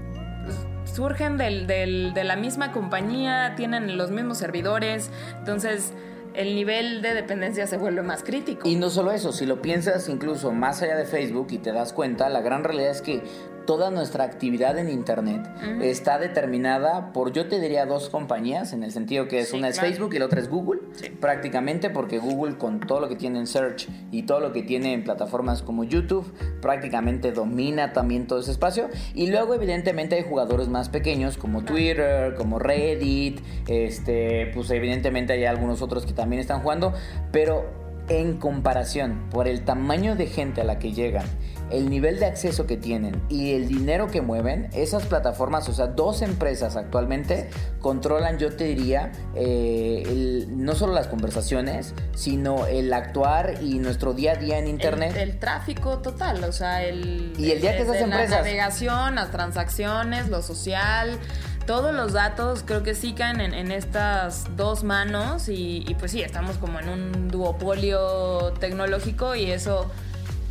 surgen 0.85 1.38
del, 1.38 1.66
de 1.66 2.25
la 2.25 2.37
misma 2.37 2.73
compañía, 2.73 3.54
tienen 3.57 3.97
los 3.97 4.11
mismos 4.11 4.38
servidores, 4.38 5.11
entonces 5.38 5.92
el 6.35 6.54
nivel 6.54 7.02
de 7.02 7.14
dependencia 7.14 7.66
se 7.66 7.76
vuelve 7.76 8.02
más 8.02 8.23
crítico. 8.23 8.69
Y 8.69 8.76
no 8.76 8.90
solo 8.90 9.12
eso, 9.12 9.33
si 9.33 9.47
lo 9.47 9.61
piensas 9.61 10.09
incluso 10.09 10.52
más 10.52 10.83
allá 10.83 10.97
de 10.97 11.04
Facebook 11.04 11.49
y 11.50 11.59
te 11.59 11.73
das 11.73 11.92
cuenta, 11.92 12.28
la 12.28 12.40
gran 12.40 12.64
realidad 12.64 12.90
es 12.90 13.02
que 13.02 13.23
toda 13.66 13.90
nuestra 13.90 14.25
actividad 14.25 14.78
en 14.78 14.88
Internet 14.88 15.49
está 15.81 16.19
determinada 16.19 17.12
por, 17.12 17.33
yo 17.33 17.49
te 17.49 17.61
diría, 17.61 17.87
dos 17.87 18.09
compañías, 18.09 18.73
en 18.73 18.83
el 18.83 18.92
sentido 18.92 19.28
que 19.28 19.40
es 19.40 19.52
una 19.52 19.69
es 19.69 19.81
Facebook 19.81 20.14
y 20.14 20.19
la 20.19 20.26
otra 20.26 20.40
es 20.40 20.49
Google, 20.49 20.81
prácticamente 21.21 21.90
porque 21.90 22.19
Google 22.19 22.57
con 22.57 22.81
todo 22.81 23.00
lo 23.00 23.09
que 23.09 23.16
tiene 23.16 23.38
en 23.38 23.47
Search 23.47 23.88
y 24.11 24.23
todo 24.25 24.40
lo 24.40 24.52
que 24.52 24.62
tiene 24.62 24.92
en 24.92 25.04
plataformas 25.04 25.62
como 25.62 25.85
YouTube, 25.85 26.33
prácticamente 26.61 27.33
domina 27.33 27.92
también 27.92 28.26
todo 28.26 28.40
ese 28.40 28.50
espacio. 28.50 28.88
Y 29.14 29.28
luego 29.28 29.54
evidentemente 29.54 30.16
hay 30.16 30.23
jugadores 30.23 30.69
más 30.69 30.88
pequeños 30.88 31.37
como 31.37 31.64
Twitter, 31.64 32.35
como 32.35 32.59
Reddit, 32.59 33.40
este, 33.69 34.50
pues 34.54 34.71
evidentemente 34.71 35.33
hay 35.33 35.45
algunos 35.45 35.83
otros 35.83 36.07
que 36.07 36.12
también 36.12 36.40
están 36.40 36.61
jugando, 36.61 36.92
pero 37.31 37.83
en 38.09 38.37
comparación 38.37 39.28
por 39.31 39.49
el 39.49 39.64
tamaño 39.64 40.16
de 40.16 40.26
gente 40.26 40.61
a 40.61 40.64
la 40.64 40.78
que 40.78 40.92
llegan, 40.92 41.26
el 41.73 41.88
nivel 41.88 42.21
de 42.21 42.26
acceso 42.26 42.67
que 42.67 42.76
tienen 42.76 43.23
y 43.29 43.55
el 43.55 43.67
dinero 43.67 44.09
que 44.09 44.21
mueven, 44.21 44.69
esas 44.73 45.07
plataformas, 45.07 45.69
o 45.69 45.73
sea, 45.73 45.88
dos 45.88 46.23
empresas 46.23 46.76
actualmente 46.76 47.50
controlan, 47.81 48.38
yo 48.38 48.55
te 48.55 48.64
diría, 48.64 49.12
eh, 49.35 50.47
no 50.50 50.75
solo 50.75 50.93
las 50.93 51.09
conversaciones, 51.09 51.95
sino 52.14 52.67
el 52.67 52.93
actuar 52.93 53.55
y 53.62 53.79
nuestro 53.79 54.12
día 54.12 54.33
a 54.33 54.37
día 54.37 54.59
en 54.59 54.69
Internet. 54.69 55.17
El, 55.17 55.38
tráfico 55.38 55.99
total, 55.99 56.45
o 56.45 56.52
sea, 56.52 56.85
el... 56.85 57.33
Y 57.38 57.50
el 57.50 57.61
día 57.61 57.76
que 57.76 57.83
esas 57.83 57.97
empresas... 57.97 58.31
La 58.31 58.37
navegación, 58.37 59.14
las 59.17 59.31
transacciones, 59.31 60.29
lo 60.29 60.43
social 60.43 61.19
todos 61.67 61.95
los 61.95 62.12
datos 62.12 62.64
creo 62.67 62.83
que 62.83 62.95
sí 62.95 63.12
caen 63.12 63.41
en, 63.41 63.71
estas 63.71 64.45
dos 64.57 64.83
manos 64.83 65.49
y, 65.49 65.97
pues 65.99 66.11
sí, 66.11 66.23
estamos 66.23 66.59
como 66.59 66.81
en 66.81 66.88
un 66.88 67.29
duopolio 67.29 68.52
tecnológico 68.59 69.35
y 69.35 69.50
eso 69.50 69.91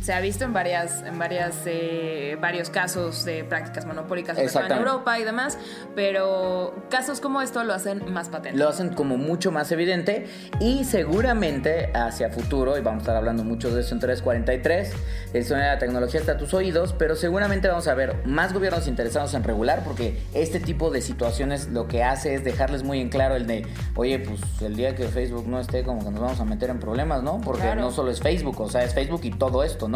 se 0.02 0.12
ha 0.12 0.20
visto 0.20 0.44
en 0.44 0.52
varias, 0.52 1.02
en 1.02 1.18
varias, 1.18 1.62
eh, 1.66 2.36
varios 2.40 2.70
casos 2.70 3.24
de 3.24 3.44
prácticas 3.44 3.86
monopólicas 3.86 4.36
en 4.36 4.72
Europa 4.72 5.18
y 5.20 5.24
demás, 5.24 5.56
pero 5.94 6.74
casos 6.90 7.20
como 7.20 7.40
esto 7.40 7.62
lo 7.62 7.72
hacen 7.72 8.12
más 8.12 8.28
patente. 8.28 8.58
Lo 8.58 8.68
hacen 8.68 8.94
como 8.94 9.16
mucho 9.16 9.52
más 9.52 9.70
evidente 9.70 10.26
y 10.58 10.84
seguramente 10.84 11.92
hacia 11.94 12.30
futuro, 12.30 12.76
y 12.76 12.80
vamos 12.80 13.00
a 13.00 13.02
estar 13.02 13.16
hablando 13.16 13.44
mucho 13.44 13.72
de 13.72 13.82
eso 13.82 13.94
en 13.94 14.00
343, 14.00 14.92
el 15.34 15.44
sonido 15.44 15.66
de 15.66 15.74
la 15.74 15.78
tecnología 15.78 16.18
está 16.18 16.32
a 16.32 16.36
tus 16.36 16.52
oídos, 16.52 16.94
pero 16.98 17.14
seguramente 17.14 17.68
vamos 17.68 17.86
a 17.86 17.94
ver 17.94 18.16
más 18.24 18.52
gobiernos 18.52 18.88
interesados 18.88 19.34
en 19.34 19.44
regular, 19.44 19.84
porque 19.84 20.20
este 20.34 20.58
tipo 20.58 20.90
de 20.90 21.00
situaciones 21.00 21.68
lo 21.68 21.86
que 21.86 22.02
hace 22.02 22.34
es 22.34 22.42
dejarles 22.42 22.82
muy 22.82 23.00
en 23.00 23.08
claro 23.08 23.36
el 23.36 23.46
de, 23.46 23.66
oye, 23.94 24.18
pues 24.18 24.40
el 24.62 24.74
día 24.74 24.96
que 24.96 25.06
Facebook 25.06 25.46
no 25.46 25.60
esté, 25.60 25.84
como 25.84 26.04
que 26.04 26.10
nos 26.10 26.20
vamos 26.20 26.40
a 26.40 26.44
meter 26.44 26.70
en 26.70 26.80
problemas, 26.80 27.22
¿no? 27.22 27.40
Porque 27.40 27.76
no 27.76 27.92
solo 27.92 28.10
es 28.10 28.20
Facebook, 28.20 28.60
o 28.60 28.68
sea, 28.68 28.82
es 28.82 28.94
Facebook 28.94 29.20
y 29.22 29.30
todo 29.30 29.62
esto, 29.62 29.88
¿no? 29.88 29.91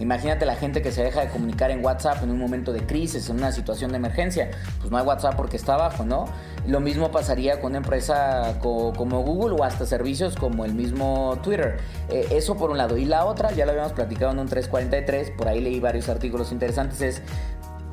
Imagínate 0.00 0.46
la 0.46 0.56
gente 0.56 0.82
que 0.82 0.90
se 0.90 1.02
deja 1.02 1.20
de 1.20 1.28
comunicar 1.28 1.70
en 1.70 1.84
WhatsApp 1.84 2.22
en 2.22 2.30
un 2.30 2.38
momento 2.38 2.72
de 2.72 2.80
crisis, 2.86 3.28
en 3.30 3.36
una 3.36 3.52
situación 3.52 3.90
de 3.90 3.98
emergencia. 3.98 4.50
Pues 4.78 4.90
no 4.90 4.98
hay 4.98 5.04
WhatsApp 5.04 5.36
porque 5.36 5.56
está 5.56 5.74
abajo, 5.74 6.04
¿no? 6.04 6.26
Lo 6.66 6.80
mismo 6.80 7.10
pasaría 7.10 7.60
con 7.60 7.72
una 7.72 7.78
empresa 7.78 8.58
como 8.60 9.22
Google 9.22 9.56
o 9.58 9.64
hasta 9.64 9.86
servicios 9.86 10.34
como 10.36 10.64
el 10.64 10.74
mismo 10.74 11.38
Twitter. 11.42 11.78
Eh, 12.08 12.28
eso 12.30 12.56
por 12.56 12.70
un 12.70 12.78
lado. 12.78 12.96
Y 12.96 13.04
la 13.04 13.24
otra, 13.24 13.52
ya 13.52 13.66
lo 13.66 13.72
habíamos 13.72 13.92
platicado 13.92 14.32
en 14.32 14.38
un 14.38 14.48
343, 14.48 15.32
por 15.32 15.48
ahí 15.48 15.60
leí 15.60 15.80
varios 15.80 16.08
artículos 16.08 16.52
interesantes, 16.52 17.00
es 17.00 17.22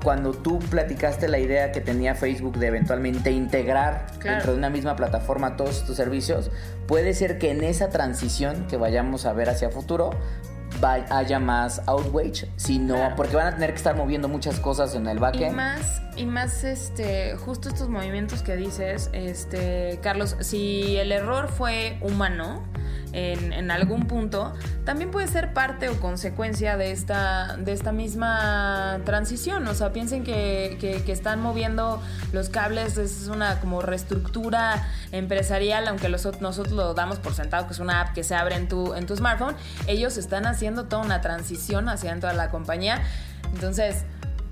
cuando 0.03 0.31
tú 0.31 0.59
platicaste 0.59 1.27
la 1.27 1.39
idea 1.39 1.71
que 1.71 1.81
tenía 1.81 2.15
Facebook 2.15 2.57
de 2.57 2.67
eventualmente 2.67 3.31
integrar 3.31 4.07
dentro 4.23 4.51
de 4.51 4.57
una 4.57 4.69
misma 4.69 4.95
plataforma 4.95 5.55
todos 5.55 5.77
estos 5.77 5.95
servicios, 5.95 6.51
puede 6.87 7.13
ser 7.13 7.37
que 7.37 7.51
en 7.51 7.63
esa 7.63 7.89
transición 7.89 8.65
que 8.67 8.77
vayamos 8.77 9.25
a 9.25 9.33
ver 9.33 9.49
hacia 9.49 9.69
futuro 9.69 10.11
haya 10.83 11.39
más 11.39 11.81
outwage, 11.87 12.47
sino 12.55 13.15
porque 13.15 13.35
van 13.35 13.47
a 13.47 13.51
tener 13.51 13.71
que 13.71 13.77
estar 13.77 13.95
moviendo 13.95 14.27
muchas 14.27 14.59
cosas 14.59 14.95
en 14.95 15.07
el 15.07 15.19
backend. 15.19 15.51
Y 15.51 15.55
más, 15.55 16.01
y 16.15 16.25
más 16.25 16.63
este, 16.63 17.35
justo 17.37 17.69
estos 17.69 17.89
movimientos 17.89 18.41
que 18.41 18.55
dices, 18.55 19.09
este, 19.13 19.99
Carlos, 20.01 20.35
si 20.39 20.97
el 20.97 21.11
error 21.11 21.49
fue 21.49 21.97
humano, 22.01 22.63
en, 23.13 23.71
algún 23.71 24.07
punto, 24.07 24.53
también 24.85 25.11
puede 25.11 25.27
ser 25.27 25.53
parte 25.53 25.89
o 25.89 25.99
consecuencia 25.99 26.77
de 26.77 26.91
esta, 26.91 27.57
de 27.57 27.71
esta 27.73 27.91
misma 27.91 28.99
transición. 29.05 29.67
O 29.67 29.73
sea, 29.73 29.91
piensen 29.93 30.23
que, 30.23 30.77
que, 30.79 31.11
están 31.11 31.41
moviendo 31.41 32.01
los 32.31 32.49
cables, 32.49 32.97
es 32.97 33.27
una 33.27 33.59
como 33.59 33.81
reestructura 33.81 34.87
empresarial, 35.11 35.87
aunque 35.87 36.09
nosotros 36.09 36.71
lo 36.71 36.93
damos 36.93 37.19
por 37.19 37.33
sentado 37.33 37.67
que 37.67 37.73
es 37.73 37.79
una 37.79 38.01
app 38.01 38.13
que 38.13 38.23
se 38.23 38.35
abre 38.35 38.55
en 38.55 38.67
tu, 38.67 38.93
en 38.93 39.05
tu 39.05 39.15
smartphone, 39.15 39.55
ellos 39.87 40.17
están 40.17 40.45
haciendo 40.45 40.85
toda 40.85 41.03
una 41.03 41.21
transición 41.21 41.89
hacia 41.89 42.11
dentro 42.11 42.29
de 42.29 42.35
la 42.35 42.49
compañía. 42.49 43.01
Entonces, 43.53 44.05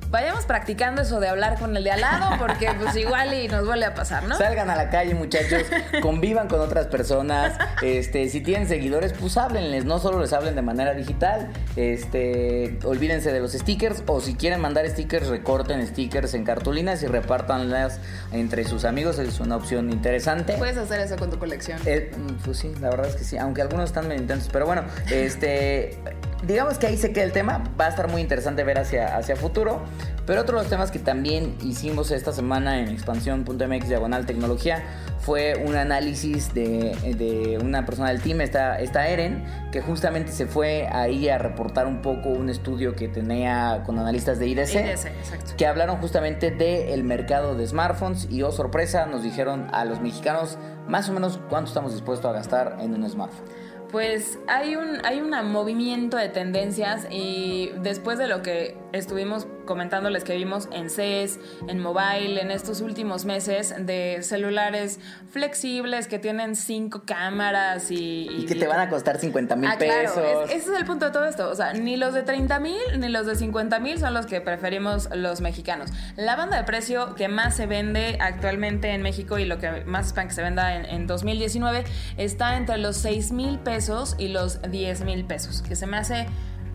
vayamos 0.10 0.46
practicando 0.46 1.02
eso 1.02 1.20
de 1.20 1.28
hablar 1.28 1.60
con 1.60 1.76
el 1.78 1.84
de 1.84 1.92
al 1.92 2.02
lado, 2.02 2.38
porque 2.40 2.70
pues 2.80 2.96
igual 2.96 3.34
y 3.34 3.48
nos 3.48 3.66
vuelve 3.66 3.86
a 3.86 3.94
pasar, 3.94 4.24
¿no? 4.24 4.38
Salgan 4.38 4.70
a 4.70 4.76
la 4.76 4.90
calle, 4.90 5.14
muchachos, 5.14 5.64
convivan 6.02 6.48
con 6.48 6.60
otras 6.60 6.88
personas, 6.88 7.58
este, 7.82 8.28
si 8.30 8.42
tienen 8.42 8.68
seguidores, 8.68 9.14
pues 9.14 9.38
háblenles, 9.38 9.86
no 9.86 10.00
solo 10.00 10.20
les 10.20 10.34
hablen 10.34 10.56
de 10.56 10.62
manera 10.62 10.94
digital, 10.94 11.50
este, 11.76 12.80
olvídense 12.84 13.32
de 13.32 13.40
los 13.40 13.54
stickers, 13.54 14.04
o 14.08 14.20
si 14.22 14.36
quieren 14.36 14.60
mandar 14.62 14.88
stickers, 14.88 15.28
recorten 15.28 15.86
stickers 15.88 16.34
en 16.34 16.44
cartulinas 16.44 17.04
y 17.04 17.08
repártanlas 17.08 18.00
entre 18.32 18.64
sus 18.64 18.86
amigos, 18.86 19.20
es 19.20 19.40
una 19.40 19.56
opción 19.56 19.92
interesante. 19.92 20.56
Puedes 20.58 20.78
hacer 20.78 21.00
eso 21.02 21.18
con 21.18 21.30
tu 21.30 21.38
colección. 21.38 21.80
Eh, 21.86 22.12
pues 22.44 22.58
sí, 22.58 22.74
la 22.82 22.90
verdad 22.90 23.08
es 23.08 23.16
que 23.16 23.24
sí, 23.24 23.38
aunque 23.38 23.62
algunos 23.62 23.86
están 23.86 24.08
medio 24.08 24.22
intensos, 24.22 24.50
pero 24.52 24.66
bueno, 24.66 24.84
este 25.12 25.98
digamos 26.44 26.78
que 26.78 26.88
ahí 26.88 26.98
se 26.98 27.12
queda 27.12 27.26
el 27.26 27.32
tema. 27.32 27.64
Va 27.80 27.86
a 27.86 27.90
estar 27.90 28.10
muy 28.10 28.22
interesante 28.22 28.64
ver 28.64 28.80
hacia, 28.80 29.16
hacia 29.18 29.36
futuro. 29.36 29.82
Pero 30.26 30.42
otro 30.42 30.58
de 30.58 30.62
los 30.62 30.70
temas 30.70 30.92
que 30.92 31.00
también 31.00 31.56
hicimos 31.64 32.12
esta 32.12 32.32
semana 32.32 32.80
en 32.80 32.90
expansión.mx 32.90 33.88
diagonal 33.88 34.28
tecnología 34.28 34.84
fue 35.22 35.56
un 35.66 35.76
análisis 35.76 36.54
de, 36.54 37.58
una 37.62 37.84
persona 37.84 38.10
del 38.10 38.22
team, 38.22 38.42
esta, 38.42 38.80
esta 38.80 39.08
Eren, 39.08 39.44
que 39.72 39.82
justamente 39.82 40.32
se 40.32 40.46
fue 40.46 40.88
ahí 40.92 41.30
a 41.30 41.40
reportar 41.40 41.88
un 41.88 42.04
poco 42.04 42.30
un 42.30 42.50
estudio 42.50 42.96
que 42.96 43.08
tenía 43.08 43.82
con 43.88 43.98
analistas 43.98 44.38
de 44.38 44.48
IDC, 44.48 45.56
que 45.58 45.66
hablaron 45.66 45.98
justamente 45.98 46.52
del 46.52 47.04
mercado 47.04 47.56
de 47.56 47.66
smartphones 47.66 48.28
y, 48.30 48.44
oh 48.44 48.52
sorpresa, 48.52 49.08
nos 49.08 49.24
dijeron 49.24 49.68
a 49.72 49.84
los 49.84 50.00
mexicanos 50.00 50.60
más 50.88 51.10
o 51.10 51.14
menos 51.14 51.40
cuánto 51.50 51.70
estamos 51.70 51.94
dispuestos 51.94 52.30
a 52.30 52.34
gastar 52.34 52.78
en 52.82 52.94
un 52.94 53.10
smartphone. 53.10 53.59
Pues 53.92 54.38
hay 54.48 54.76
un, 54.76 55.04
hay 55.04 55.20
un 55.20 55.32
movimiento 55.52 56.18
de 56.18 56.30
tendencias 56.30 57.08
y 57.10 57.72
después 57.82 58.20
de 58.20 58.28
lo 58.28 58.44
que 58.44 58.78
estuvimos 58.94 59.48
comentándoles 59.66 60.24
que 60.24 60.36
vimos 60.36 60.68
en 60.72 60.90
CES, 60.90 61.40
en 61.68 61.80
mobile, 61.80 62.42
en 62.42 62.52
estos 62.52 62.82
últimos 62.82 63.26
meses 63.26 63.74
de 63.78 64.20
celulares 64.22 65.00
flexibles 65.32 66.08
que 66.08 66.20
tienen 66.20 66.56
cinco 66.56 67.04
cámaras 67.06 67.92
y... 67.92 68.28
Y, 68.30 68.46
que 68.46 68.56
te 68.56 68.68
van 68.68 68.80
a 68.80 68.90
costar 68.90 69.20
50 69.20 69.56
mil 69.56 69.70
ah, 69.70 69.78
pesos. 69.78 70.14
Claro, 70.14 70.44
ese 70.46 70.56
es 70.56 70.80
el 70.80 70.86
punto 70.86 71.06
de 71.06 71.12
todo 71.12 71.26
esto. 71.26 71.50
O 71.50 71.56
sea, 71.56 71.74
ni 71.74 71.98
los 71.98 72.14
de 72.14 72.24
30 72.24 72.60
mil 72.60 72.80
ni 72.98 73.10
los 73.10 73.26
de 73.26 73.36
50 73.36 73.80
mil 73.80 74.00
son 74.00 74.14
los 74.14 74.26
que 74.26 74.42
preferimos 74.42 75.10
los 75.16 75.42
mexicanos. 75.42 75.92
La 76.16 76.36
banda 76.36 76.58
de 76.58 76.64
precio 76.64 77.16
que 77.16 77.28
más 77.28 77.56
se 77.56 77.68
vende 77.68 78.18
actualmente 78.20 78.90
en 78.90 79.02
México 79.02 79.38
y 79.38 79.46
lo 79.46 79.60
que 79.60 79.84
más 79.86 80.08
esperan 80.08 80.30
que 80.30 80.34
se 80.34 80.42
venda 80.42 80.76
en, 80.76 80.86
en 80.86 81.08
2019 81.08 81.84
está 82.18 82.58
entre 82.58 82.78
los 82.78 82.98
6 82.98 83.32
mil 83.32 83.60
pesos 83.60 84.16
y 84.18 84.30
los 84.30 84.62
10 84.62 85.02
mil 85.02 85.26
pesos, 85.26 85.62
que 85.62 85.76
se 85.76 85.86
me 85.86 85.98
hace 85.98 86.28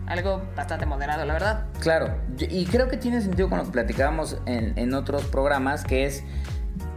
algo 0.07 0.41
bastante 0.55 0.85
moderado, 0.85 1.25
la 1.25 1.33
verdad. 1.33 1.65
Claro, 1.79 2.15
y 2.37 2.65
creo 2.65 2.87
que 2.89 2.97
tiene 2.97 3.21
sentido 3.21 3.49
con 3.49 3.57
lo 3.57 3.65
que 3.65 3.71
platicábamos 3.71 4.37
en, 4.45 4.77
en 4.77 4.93
otros 4.93 5.23
programas, 5.25 5.83
que 5.83 6.05
es 6.05 6.23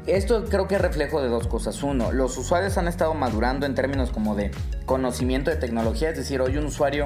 esto 0.07 0.47
creo 0.47 0.67
que 0.67 0.77
es 0.77 0.81
reflejo 0.81 1.21
de 1.21 1.29
dos 1.29 1.47
cosas. 1.47 1.83
Uno, 1.83 2.12
los 2.12 2.37
usuarios 2.38 2.79
han 2.79 2.88
estado 2.88 3.15
madurando 3.15 3.67
en 3.67 3.75
términos 3.75 4.11
como 4.11 4.35
de 4.35 4.50
conocimiento 4.87 5.50
de 5.50 5.57
tecnología, 5.57 6.11
es 6.11 6.17
decir, 6.17 6.41
hoy 6.41 6.57
un 6.57 6.67
usuario 6.67 7.05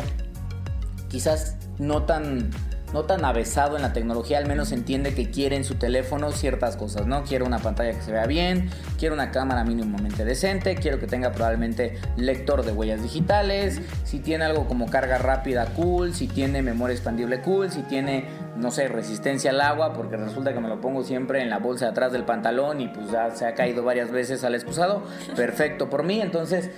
quizás 1.09 1.57
no 1.79 2.05
tan 2.05 2.51
no 2.93 3.05
tan 3.05 3.25
avesado 3.25 3.77
en 3.77 3.83
la 3.83 3.93
tecnología, 3.93 4.39
al 4.39 4.47
menos 4.47 4.73
entiende 4.73 5.15
que 5.15 5.31
quiere 5.31 5.57
en 5.57 5.65
su 5.65 5.77
teléfono 5.77 6.31
ciertas 6.33 6.77
cosas, 6.77 7.07
¿no? 7.07 7.25
Quiero 7.25 7.47
una 7.47 7.59
pantalla 7.59 7.93
que 7.93 8.03
se 8.03 8.13
vea 8.13 8.27
bien, 8.27 8.71
quiero 8.99 9.15
una 9.15 9.31
cámara 9.31 9.65
mínimamente 9.65 10.25
decente, 10.25 10.75
quiero 10.75 10.99
que 10.99 11.07
tenga 11.07 11.33
probablemente 11.33 11.99
lector 12.17 12.65
de 12.65 12.73
huellas 12.73 13.03
digitales, 13.03 13.81
si 14.05 14.19
tiene 14.19 14.45
algo 14.45 14.67
como 14.67 14.89
carga 14.89 15.19
rápida, 15.19 15.67
cool, 15.75 16.15
si 16.15 16.29
tiene 16.29 16.63
memoria 16.63 16.95
expandible, 16.95 17.41
cool, 17.41 17.71
si 17.71 17.83
tiene, 17.83 18.27
no 18.57 18.71
sé, 18.71 18.89
resistencia 18.89 19.51
al 19.51 19.61
agua, 19.61 19.93
porque 19.93 20.17
resulta 20.17 20.53
que 20.53 20.61
me 20.61 20.69
lo 20.69 20.81
pongo 20.81 21.03
siempre 21.03 21.43
en 21.43 21.51
la 21.51 21.59
bolsa 21.59 21.87
de 21.87 21.91
atrás 21.93 22.13
del 22.13 22.25
pantalón 22.25 22.81
y 22.81 22.89
pues 22.89 23.11
ya 23.11 23.31
se 23.31 23.47
ha 23.47 23.55
caído 23.55 23.83
varias 23.85 24.11
veces 24.11 24.45
al 24.45 24.55
excusado, 24.55 25.03
perfecto 25.37 25.89
por 25.89 26.03
mí, 26.03 26.21
entonces 26.21 26.71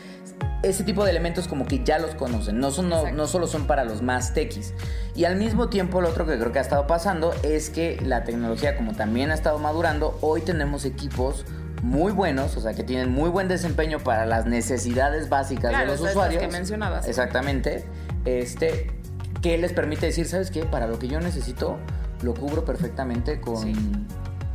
ese 0.65 0.85
tipo 0.85 1.05
de 1.05 1.11
elementos 1.11 1.49
como 1.49 1.67
que 1.67 1.85
ya 1.85 1.99
los 1.99 2.15
conocen, 2.15 2.59
no, 2.59 2.71
son, 2.71 2.89
no, 2.89 3.27
solo 3.27 3.47
son 3.47 3.67
para 3.67 3.85
los 3.85 4.03
más 4.03 4.35
techis. 4.35 4.75
Y 5.15 5.25
al 5.25 5.37
mismo 5.37 5.69
tiempo 5.69 6.01
lo 6.01 6.09
otro 6.09 6.27
que 6.27 6.39
creo 6.39 6.53
que 6.53 6.59
ha 6.59 6.63
estado 6.63 6.87
pasando 6.87 7.35
es 7.43 7.71
que 7.71 8.01
la 8.05 8.25
tecnología 8.25 8.77
como 8.77 8.95
también 8.95 9.31
ha 9.31 9.35
estado 9.35 9.59
madurando, 9.59 10.19
hoy 10.21 10.41
tenemos 10.41 10.85
equipos 10.85 11.45
muy 11.83 12.13
buenos, 12.13 12.57
o 12.57 12.61
sea, 12.61 12.73
que 12.73 12.83
tienen 12.83 13.13
muy 13.13 13.29
buen 13.29 13.47
desempeño 13.47 13.99
para 13.99 14.25
las 14.25 14.47
necesidades 14.47 15.29
básicas 15.29 15.79
de 15.79 15.87
los 15.87 16.01
usuarios. 16.01 16.43
que 16.43 16.49
mencionabas. 16.49 17.07
Exactamente. 17.07 17.85
Este, 18.25 18.91
que 19.43 19.59
les 19.59 19.75
permite 19.75 20.07
decir, 20.07 20.27
¿sabes 20.27 20.51
qué? 20.51 20.65
Para 20.65 20.87
lo 20.87 20.99
que 20.99 21.09
yo 21.09 21.21
necesito, 21.21 21.79
lo 22.23 22.33
cubro 22.33 22.65
perfectamente 22.65 23.41
con 23.41 24.07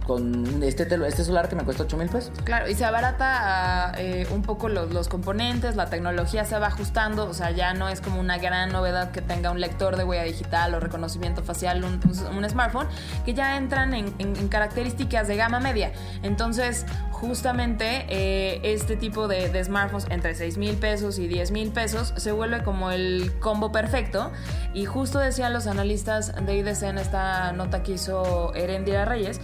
con 0.10 0.64
este, 0.64 0.88
este 1.08 1.24
celular 1.24 1.50
que 1.50 1.56
me 1.56 1.64
cuesta 1.64 1.84
8 1.84 1.96
mil 1.96 2.10
pesos. 2.10 2.32
Claro, 2.44 2.68
y 2.68 2.74
se 2.74 2.84
abarata 2.84 3.92
eh, 3.96 4.28
un 4.32 4.42
poco 4.42 4.68
los, 4.68 4.92
los, 4.92 5.08
componentes, 5.08 5.76
la 5.76 5.86
tecnología 5.92 6.46
se 6.46 6.58
va 6.58 6.66
ajustando, 6.66 7.30
o 7.30 7.34
sea, 7.36 7.52
ya 7.52 7.76
no 7.76 7.88
es 7.90 8.02
como 8.02 8.20
una 8.20 8.40
gran 8.40 8.72
novedad 8.72 9.12
que 9.12 9.22
tenga 9.22 9.52
un 9.52 9.62
lector 9.62 9.98
de 9.98 10.04
huella 10.04 10.24
digital 10.24 10.74
o 10.74 10.80
reconocimiento 10.80 11.44
facial, 11.44 11.84
un, 11.84 12.00
pues, 12.00 12.22
un 12.22 12.50
smartphone, 12.50 12.88
que 13.24 13.36
ya 13.36 13.56
entran 13.56 13.94
en, 13.94 14.48
características 14.48 15.28
de 15.28 15.36
gama 15.36 15.60
media. 15.60 15.92
Entonces, 16.24 16.88
justamente 17.12 18.08
eh, 18.10 18.62
este 18.64 18.96
tipo 18.96 19.28
de, 19.28 19.50
de, 19.50 19.64
smartphones 19.64 20.08
entre 20.10 20.34
6 20.34 20.58
mil 20.58 20.76
pesos 20.78 21.20
y 21.20 21.28
10 21.28 21.52
mil 21.52 21.72
pesos 21.72 22.16
se 22.18 22.32
vuelve 22.32 22.64
como 22.64 22.90
el 22.90 23.32
combo 23.40 23.72
perfecto. 23.72 24.32
Y 24.74 24.86
justo 24.86 25.20
decían 25.20 25.54
los 25.54 25.68
analistas 25.68 26.34
de 26.34 26.56
IDC 26.56 26.84
en 26.84 26.98
esta 26.98 27.52
nota 27.52 27.84
que 27.84 27.94
hizo 27.94 28.56
Erendira 28.56 29.06
Reyes, 29.06 29.40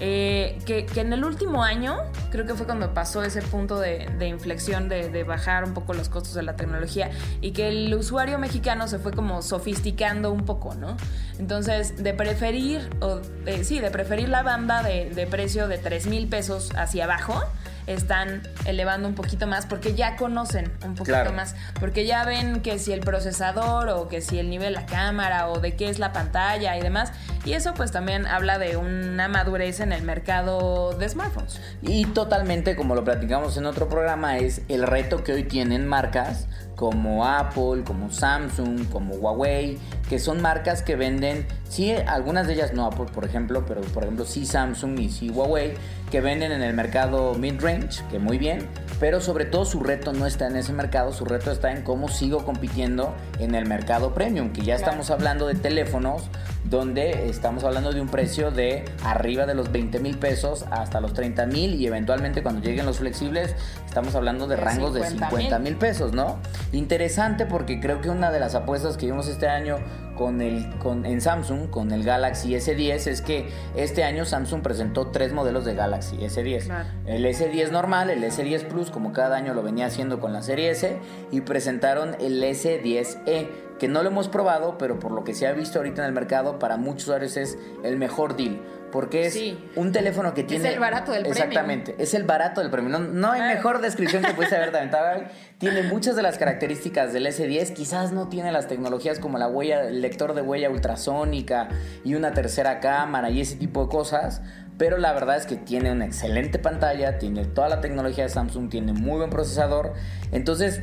eh, 0.00 0.58
que, 0.64 0.86
en 0.96 1.12
el 1.12 1.24
último 1.24 1.62
año, 1.62 1.98
creo 2.30 2.46
que 2.46 2.54
fue 2.54 2.64
cuando 2.64 2.94
pasó 2.94 3.22
ese 3.22 3.42
punto 3.42 3.78
de, 3.78 4.08
inflexión 4.26 4.88
de, 4.88 5.24
bajar 5.24 5.64
un 5.64 5.74
poco 5.74 5.92
los 5.92 6.08
costos 6.08 6.34
de 6.34 6.42
la 6.42 6.56
tecnología 6.56 7.10
y 7.42 7.52
que 7.52 7.68
el 7.68 7.94
usuario 7.94 8.38
mexicano 8.38 8.88
se 8.88 8.98
fue 8.98 9.12
como 9.12 9.42
sofisticando 9.42 10.32
un 10.32 10.46
poco, 10.46 10.74
¿no? 10.74 10.96
Entonces, 11.38 12.02
de 12.02 12.14
preferir, 12.14 12.88
o 13.00 13.20
sí, 13.62 13.78
de 13.78 13.90
preferir 13.90 14.30
la 14.30 14.42
banda 14.42 14.82
de, 14.82 15.10
de 15.10 15.26
precio 15.26 15.68
de 15.68 15.76
3 15.76 16.06
mil 16.06 16.28
pesos 16.28 16.70
hacia 16.76 17.04
abajo, 17.04 17.42
están 17.86 18.42
elevando 18.64 19.08
un 19.08 19.14
poquito 19.14 19.46
más 19.46 19.66
porque 19.66 19.94
ya 19.94 20.16
conocen 20.16 20.72
un 20.84 20.94
poquito 20.94 21.32
más, 21.32 21.54
porque 21.78 22.06
ya 22.06 22.24
ven 22.24 22.60
que 22.60 22.78
si 22.78 22.92
el 22.92 23.00
procesador 23.00 23.88
o 23.88 24.08
que 24.08 24.20
si 24.20 24.38
el 24.38 24.48
nivel 24.48 24.60
de 24.70 24.80
la 24.80 24.86
cámara 24.86 25.48
o 25.48 25.58
de 25.58 25.74
qué 25.74 25.88
es 25.88 25.98
la 25.98 26.12
pantalla 26.12 26.76
y 26.76 26.82
demás, 26.82 27.12
y 27.44 27.54
eso 27.54 27.74
pues 27.74 27.92
también 27.92 28.26
habla 28.26 28.58
de 28.58 28.76
una 28.76 29.28
madurez 29.28 29.80
en 29.80 29.92
el 29.92 30.02
mercado 30.02 30.92
de 30.92 31.08
smartphones. 31.08 31.60
Y 31.82 32.04
totalmente, 32.06 32.76
como 32.76 32.94
lo 32.94 33.04
platicamos 33.04 33.56
en 33.56 33.66
otro 33.66 33.88
programa, 33.88 34.38
es 34.38 34.62
el 34.68 34.86
reto 34.86 35.24
que 35.24 35.32
hoy 35.32 35.44
tienen 35.44 35.86
marcas 35.86 36.46
como 36.80 37.26
Apple, 37.26 37.84
como 37.84 38.10
Samsung, 38.10 38.88
como 38.88 39.14
Huawei, 39.16 39.78
que 40.08 40.18
son 40.18 40.40
marcas 40.40 40.82
que 40.82 40.96
venden, 40.96 41.46
sí, 41.68 41.92
algunas 41.92 42.46
de 42.46 42.54
ellas 42.54 42.72
no 42.72 42.86
Apple, 42.86 43.04
por 43.12 43.26
ejemplo, 43.26 43.66
pero 43.66 43.82
por 43.82 44.04
ejemplo 44.04 44.24
sí 44.24 44.46
Samsung 44.46 44.98
y 44.98 45.10
sí 45.10 45.28
Huawei, 45.28 45.74
que 46.10 46.22
venden 46.22 46.52
en 46.52 46.62
el 46.62 46.72
mercado 46.72 47.34
mid-range, 47.34 48.02
que 48.10 48.18
muy 48.18 48.38
bien, 48.38 48.66
pero 48.98 49.20
sobre 49.20 49.44
todo 49.44 49.66
su 49.66 49.80
reto 49.80 50.14
no 50.14 50.24
está 50.24 50.46
en 50.46 50.56
ese 50.56 50.72
mercado, 50.72 51.12
su 51.12 51.26
reto 51.26 51.52
está 51.52 51.70
en 51.70 51.82
cómo 51.82 52.08
sigo 52.08 52.46
compitiendo 52.46 53.14
en 53.40 53.54
el 53.54 53.66
mercado 53.66 54.14
premium, 54.14 54.50
que 54.50 54.62
ya 54.62 54.74
estamos 54.74 55.10
hablando 55.10 55.48
de 55.48 55.56
teléfonos 55.56 56.30
donde 56.64 57.28
estamos 57.28 57.64
hablando 57.64 57.92
de 57.92 58.00
un 58.00 58.08
precio 58.08 58.50
de 58.50 58.84
arriba 59.04 59.46
de 59.46 59.54
los 59.54 59.72
20 59.72 59.98
mil 60.00 60.18
pesos 60.18 60.64
hasta 60.70 61.00
los 61.00 61.14
30 61.14 61.46
mil 61.46 61.74
y 61.74 61.86
eventualmente 61.86 62.42
cuando 62.42 62.60
lleguen 62.60 62.86
los 62.86 62.98
flexibles 62.98 63.54
estamos 63.86 64.14
hablando 64.14 64.46
de, 64.46 64.56
rangos 64.56 64.94
de 64.94 65.04
50 65.04 65.58
mil 65.58 65.76
pesos, 65.76 66.12
¿no? 66.12 66.38
Interesante 66.72 67.46
porque 67.46 67.80
creo 67.80 68.00
que 68.00 68.10
una 68.10 68.30
de 68.30 68.40
las 68.40 68.54
apuestas 68.54 68.96
que 68.96 69.06
vimos 69.06 69.26
este 69.28 69.48
año 69.48 69.78
con 70.20 70.42
el, 70.42 70.68
con, 70.78 71.06
en 71.06 71.22
Samsung, 71.22 71.70
con 71.70 71.92
el 71.92 72.04
Galaxy 72.04 72.50
S10, 72.50 73.06
es 73.06 73.22
que 73.22 73.48
este 73.74 74.04
año 74.04 74.26
Samsung 74.26 74.60
presentó 74.60 75.06
tres 75.06 75.32
modelos 75.32 75.64
de 75.64 75.74
Galaxy 75.74 76.18
S10. 76.18 76.70
El 77.06 77.24
S10 77.24 77.70
normal, 77.70 78.10
el 78.10 78.22
S10 78.22 78.68
Plus, 78.68 78.90
como 78.90 79.14
cada 79.14 79.38
año 79.38 79.54
lo 79.54 79.62
venía 79.62 79.86
haciendo 79.86 80.20
con 80.20 80.34
la 80.34 80.42
serie 80.42 80.70
S, 80.72 80.98
y 81.30 81.40
presentaron 81.40 82.16
el 82.20 82.42
S10e, 82.42 83.48
que 83.80 83.88
no 83.88 84.02
lo 84.02 84.10
hemos 84.10 84.28
probado, 84.28 84.76
pero 84.76 84.98
por 85.00 85.10
lo 85.10 85.24
que 85.24 85.34
se 85.34 85.46
ha 85.46 85.52
visto 85.52 85.78
ahorita 85.78 86.02
en 86.02 86.08
el 86.08 86.12
mercado, 86.12 86.58
para 86.58 86.76
muchos 86.76 87.04
usuarios 87.04 87.36
es 87.38 87.58
el 87.82 87.96
mejor 87.96 88.36
deal. 88.36 88.60
Porque 88.92 89.26
es 89.26 89.40
un 89.76 89.92
teléfono 89.92 90.34
que 90.34 90.42
tiene. 90.42 90.68
Es 90.68 90.74
el 90.74 90.80
barato 90.80 91.12
del 91.12 91.24
Exactamente, 91.24 91.94
es 91.98 92.12
el 92.12 92.24
barato 92.24 92.60
del 92.60 92.70
premio. 92.70 92.98
No, 92.98 93.30
hay 93.30 93.54
mejor 93.54 93.80
descripción 93.80 94.22
que 94.22 94.34
puede 94.34 94.54
haber 94.54 94.72
también. 94.90 95.28
Tiene 95.58 95.84
muchas 95.84 96.16
de 96.16 96.22
las 96.22 96.38
características 96.38 97.12
del 97.12 97.26
S10. 97.26 97.72
Quizás 97.72 98.12
no 98.12 98.28
tiene 98.28 98.52
las 98.52 98.66
tecnologías 98.66 99.20
como 99.20 99.38
la 99.38 99.46
huella, 99.46 99.84
el 99.84 100.02
lector 100.02 100.34
de 100.34 100.42
huella 100.42 100.70
ultrasónica 100.70 101.68
y 102.04 102.16
una 102.16 102.34
tercera 102.34 102.80
cámara 102.80 103.30
y 103.30 103.40
ese 103.40 103.56
tipo 103.56 103.84
de 103.84 103.90
cosas. 103.90 104.42
Pero 104.76 104.98
la 104.98 105.12
verdad 105.12 105.36
es 105.36 105.46
que 105.46 105.56
tiene 105.56 105.92
una 105.92 106.06
excelente 106.06 106.58
pantalla, 106.58 107.18
tiene 107.18 107.44
toda 107.44 107.68
la 107.68 107.80
tecnología 107.80 108.24
de 108.24 108.30
Samsung, 108.30 108.70
tiene 108.70 108.92
muy 108.92 109.18
buen 109.18 109.30
procesador. 109.30 109.92
Entonces, 110.32 110.82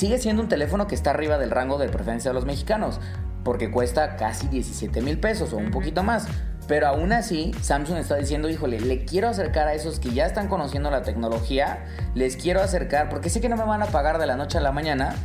sigue 0.00 0.16
siendo 0.16 0.40
un 0.40 0.48
teléfono 0.48 0.86
que 0.86 0.94
está 0.94 1.10
arriba 1.10 1.36
del 1.36 1.50
rango 1.50 1.76
de 1.76 1.90
preferencia 1.90 2.30
de 2.30 2.34
los 2.34 2.46
mexicanos. 2.46 3.00
Porque 3.44 3.70
cuesta 3.70 4.16
casi 4.16 4.48
17 4.48 5.02
mil 5.02 5.20
pesos 5.20 5.52
o 5.52 5.58
un 5.58 5.70
poquito 5.70 6.02
más. 6.02 6.26
Pero 6.66 6.86
aún 6.86 7.12
así, 7.12 7.52
Samsung 7.60 7.98
está 7.98 8.16
diciendo, 8.16 8.48
híjole, 8.48 8.80
le 8.80 9.04
quiero 9.04 9.28
acercar 9.28 9.68
a 9.68 9.74
esos 9.74 10.00
que 10.00 10.10
ya 10.10 10.24
están 10.24 10.48
conociendo 10.48 10.90
la 10.90 11.02
tecnología, 11.02 11.84
les 12.14 12.36
quiero 12.36 12.62
acercar, 12.62 13.10
porque 13.10 13.28
sé 13.28 13.42
que 13.42 13.50
no 13.50 13.56
me 13.56 13.64
van 13.64 13.82
a 13.82 13.86
pagar 13.86 14.18
de 14.18 14.26
la 14.26 14.36
noche 14.36 14.56
a 14.56 14.62
la 14.62 14.72
mañana, 14.72 15.16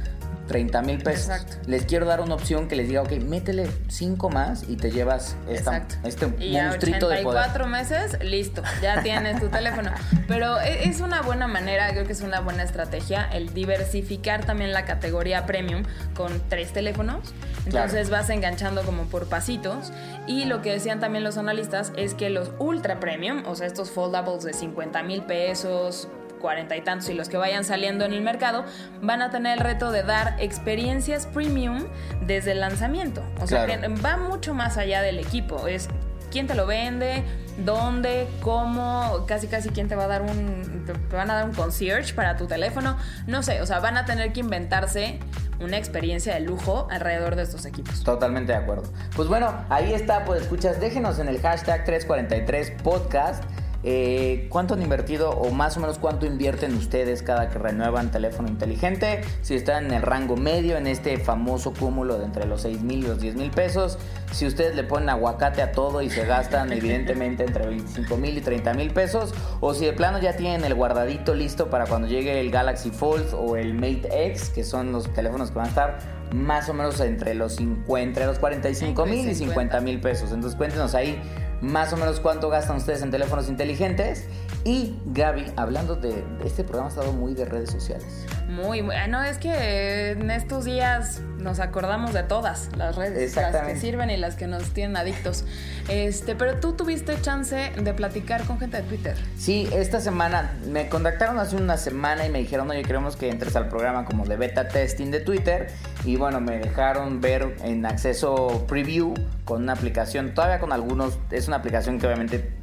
30 0.48 0.82
mil 0.82 1.02
pesos. 1.02 1.30
Exacto. 1.30 1.58
Les 1.68 1.86
quiero 1.86 2.06
dar 2.06 2.22
una 2.22 2.36
opción 2.36 2.68
que 2.68 2.76
les 2.76 2.88
diga, 2.88 3.02
ok, 3.02 3.12
métele 3.14 3.70
5 3.88 4.30
más 4.30 4.64
y 4.68 4.78
te 4.78 4.92
llevas 4.92 5.36
esta, 5.50 5.86
este 6.04 6.28
y 6.40 6.54
monstruito 6.54 7.10
de 7.10 7.24
poder. 7.24 7.44
cuatro 7.44 7.68
meses, 7.68 8.18
listo, 8.22 8.62
ya 8.82 9.02
tienes 9.02 9.40
tu 9.40 9.50
teléfono. 9.50 9.92
Pero 10.28 10.60
e, 10.60 10.88
es 10.88 11.02
una 11.02 11.22
buena 11.22 11.48
manera, 11.48 11.90
creo 11.92 12.06
que 12.06 12.14
es 12.14 12.22
una 12.22 12.40
buena 12.40 12.64
estrategia 12.64 13.26
el 13.32 13.54
diversificar 13.54 14.46
también 14.46 14.74
la 14.74 14.86
categoría 14.86 15.46
premium 15.46 15.84
con 16.14 16.42
tres 16.50 16.74
teléfonos. 16.74 17.34
Entonces 17.66 18.10
vas 18.10 18.30
enganchando 18.30 18.84
como 18.84 19.04
por 19.06 19.28
pasitos. 19.28 19.92
Y 20.28 20.46
lo 20.46 20.62
que 20.62 20.72
decían 20.72 21.00
también 21.00 21.24
los 21.24 21.38
analistas 21.38 21.92
es 21.98 22.14
que 22.14 22.30
los 22.30 22.52
ultra 22.60 23.00
premium, 23.00 23.44
o 23.48 23.56
sea, 23.56 23.68
estos 23.68 23.90
foldables 23.90 24.44
de 24.44 24.54
50 24.54 25.04
mil 25.04 25.24
pesos, 25.24 26.08
cuarenta 26.40 26.76
y 26.76 26.82
tantos 26.82 27.10
y 27.10 27.14
los 27.14 27.30
que 27.30 27.38
vayan 27.38 27.64
saliendo 27.64 28.06
en 28.06 28.14
el 28.14 28.22
mercado, 28.22 28.66
van 29.02 29.22
a 29.22 29.30
tener 29.30 29.58
el 29.58 29.64
reto 29.64 29.92
de 29.92 30.04
dar 30.04 30.36
experiencias 30.40 31.28
premium 31.28 31.86
desde 32.22 32.52
el 32.52 32.62
lanzamiento. 32.62 33.24
O 33.42 33.48
sea, 33.48 33.66
que 33.66 33.88
va 33.88 34.18
mucho 34.18 34.54
más 34.54 34.78
allá 34.78 35.02
del 35.02 35.20
equipo. 35.20 35.68
Es 35.68 35.90
quién 36.32 36.48
te 36.48 36.56
lo 36.56 36.66
vende, 36.66 37.24
dónde, 37.64 38.28
cómo, 38.42 39.26
casi 39.28 39.48
casi 39.48 39.70
quién 39.70 39.88
te 39.88 39.96
va 39.96 40.04
a 40.04 40.08
dar 40.08 40.22
un, 40.22 40.86
te 40.86 41.16
van 41.16 41.32
a 41.32 41.36
dar 41.36 41.46
un 41.46 41.54
concierge 41.54 42.14
para 42.14 42.36
tu 42.36 42.48
teléfono, 42.48 42.98
no 43.28 43.42
sé, 43.44 43.62
o 43.62 43.66
sea, 43.66 43.80
van 43.80 43.98
a 43.98 44.06
tener 44.06 44.34
que 44.34 44.42
inventarse 44.42 45.20
una 45.62 45.78
experiencia 45.78 46.34
de 46.34 46.42
lujo 46.42 46.88
alrededor 46.92 47.36
de 47.36 47.44
estos 47.44 47.66
equipos. 47.66 48.04
Totalmente 48.04 48.52
de 48.52 48.58
acuerdo. 48.58 48.92
Pues 49.16 49.30
bueno, 49.30 49.54
ahí 49.70 49.94
está, 49.94 50.26
pues 50.26 50.42
escuchas, 50.42 50.82
déjenos 50.82 51.20
en 51.20 51.30
el 51.30 51.40
hashtag 51.40 51.86
343 51.86 52.72
podcast 52.84 53.44
eh, 53.88 54.48
¿Cuánto 54.50 54.74
han 54.74 54.82
invertido 54.82 55.30
o 55.30 55.52
más 55.52 55.78
o 55.78 55.80
menos 55.80 56.00
cuánto 56.00 56.26
invierten 56.26 56.74
ustedes 56.74 57.22
cada 57.22 57.50
que 57.50 57.60
renuevan 57.60 58.10
teléfono 58.10 58.48
inteligente? 58.48 59.22
Si 59.44 59.54
están 59.54 59.86
en 59.86 59.94
el 59.94 60.02
rango 60.02 60.36
medio, 60.36 60.76
en 60.76 60.88
este 60.88 61.20
famoso 61.20 61.72
cúmulo 61.72 62.18
de 62.18 62.26
entre 62.26 62.48
los 62.48 62.64
6 62.64 62.82
mil 62.82 63.06
y 63.06 63.08
los 63.08 63.22
10 63.22 63.36
mil 63.36 63.52
pesos. 63.52 64.00
Si 64.32 64.48
ustedes 64.48 64.76
le 64.76 64.84
ponen 64.84 65.10
aguacate 65.10 65.62
a 65.62 65.72
todo 65.72 66.02
y 66.02 66.10
se 66.10 66.26
gastan 66.26 66.74
evidentemente 66.74 67.44
entre 67.44 67.68
25 67.68 68.18
mil 68.18 68.36
y 68.40 68.42
30 68.42 68.74
mil 68.74 68.90
pesos. 68.90 69.36
O 69.60 69.76
si 69.76 69.86
de 69.86 69.94
plano 69.94 70.18
ya 70.20 70.36
tienen 70.36 70.66
el 70.66 70.74
guardadito 70.74 71.36
listo 71.36 71.70
para 71.70 71.86
cuando 71.86 72.08
llegue 72.08 72.40
el 72.40 72.50
Galaxy 72.50 72.90
Fold 72.90 73.36
o 73.36 73.56
el 73.56 73.76
Mate 73.76 74.10
X, 74.30 74.50
que 74.50 74.64
son 74.64 74.94
los 74.94 75.14
teléfonos 75.14 75.52
que 75.52 75.58
van 75.58 75.68
a 75.68 75.70
estar 75.70 76.00
más 76.34 76.70
o 76.70 76.74
menos 76.74 77.00
entre 77.02 77.36
los, 77.36 77.58
50, 77.58 78.00
entre 78.02 78.26
los 78.26 78.40
45 78.40 79.06
mil 79.06 79.30
y 79.30 79.36
50 79.36 79.80
mil 79.82 80.02
pesos. 80.02 80.32
Entonces 80.32 80.58
cuéntenos 80.58 80.96
ahí 80.96 81.22
más 81.62 81.94
o 81.94 81.98
menos 81.98 82.20
cuánto 82.20 82.50
gastan 82.50 82.78
ustedes 82.78 83.02
en 83.02 83.12
teléfonos 83.12 83.50
inteligentes. 83.50 84.26
Y 84.64 85.00
Gaby, 85.06 85.46
hablando 85.56 85.96
de, 85.96 86.24
este 86.44 86.64
programa, 86.64 86.88
ha 86.88 86.90
estado 86.90 87.14
muy 87.14 87.34
de 87.34 87.46
redes 87.46 87.72
sociales. 87.72 88.26
Muy, 88.48 88.82
bueno, 88.82 89.24
es 89.24 89.38
que 89.38 90.12
en 90.12 90.30
estos 90.30 90.66
días 90.66 91.22
nos 91.46 91.60
acordamos 91.60 92.14
de 92.14 92.24
todas 92.24 92.70
las 92.76 92.96
redes, 92.96 93.36
las 93.36 93.56
que 93.56 93.76
sirven 93.76 94.10
y 94.10 94.18
las 94.18 94.36
que 94.36 94.48
nos 94.48 94.72
tienen 94.72 94.98
adictos. 94.98 95.46
Este, 95.90 96.36
pero 96.36 96.60
tú 96.60 96.74
tuviste 96.74 97.20
chance 97.22 97.72
de 97.76 97.94
platicar 97.94 98.44
con 98.46 98.60
gente 98.60 98.78
de 98.78 98.84
Twitter. 98.84 99.16
Sí, 99.38 99.70
esta 99.74 100.00
semana 100.00 100.54
me 100.68 100.90
contactaron 100.90 101.38
hace 101.40 101.56
una 101.56 101.78
semana 101.78 102.26
y 102.26 102.30
me 102.30 102.40
dijeron, 102.40 102.70
oye, 102.70 102.84
queremos 102.84 103.16
que 103.16 103.30
entres 103.30 103.56
al 103.56 103.70
programa 103.70 104.06
como 104.06 104.26
de 104.26 104.38
beta 104.38 104.68
testing 104.68 105.12
de 105.12 105.20
Twitter. 105.20 105.68
Y 106.04 106.16
bueno, 106.16 106.42
me 106.42 106.58
dejaron 106.58 107.22
ver 107.22 107.56
en 107.64 107.86
acceso 107.86 108.66
preview 108.68 109.14
con 109.44 109.64
una 109.64 109.74
aplicación, 109.74 110.34
todavía 110.34 110.60
con 110.60 110.72
algunos, 110.72 111.20
es 111.30 111.48
una 111.48 111.58
aplicación 111.58 112.00
que 112.00 112.08
obviamente 112.08 112.55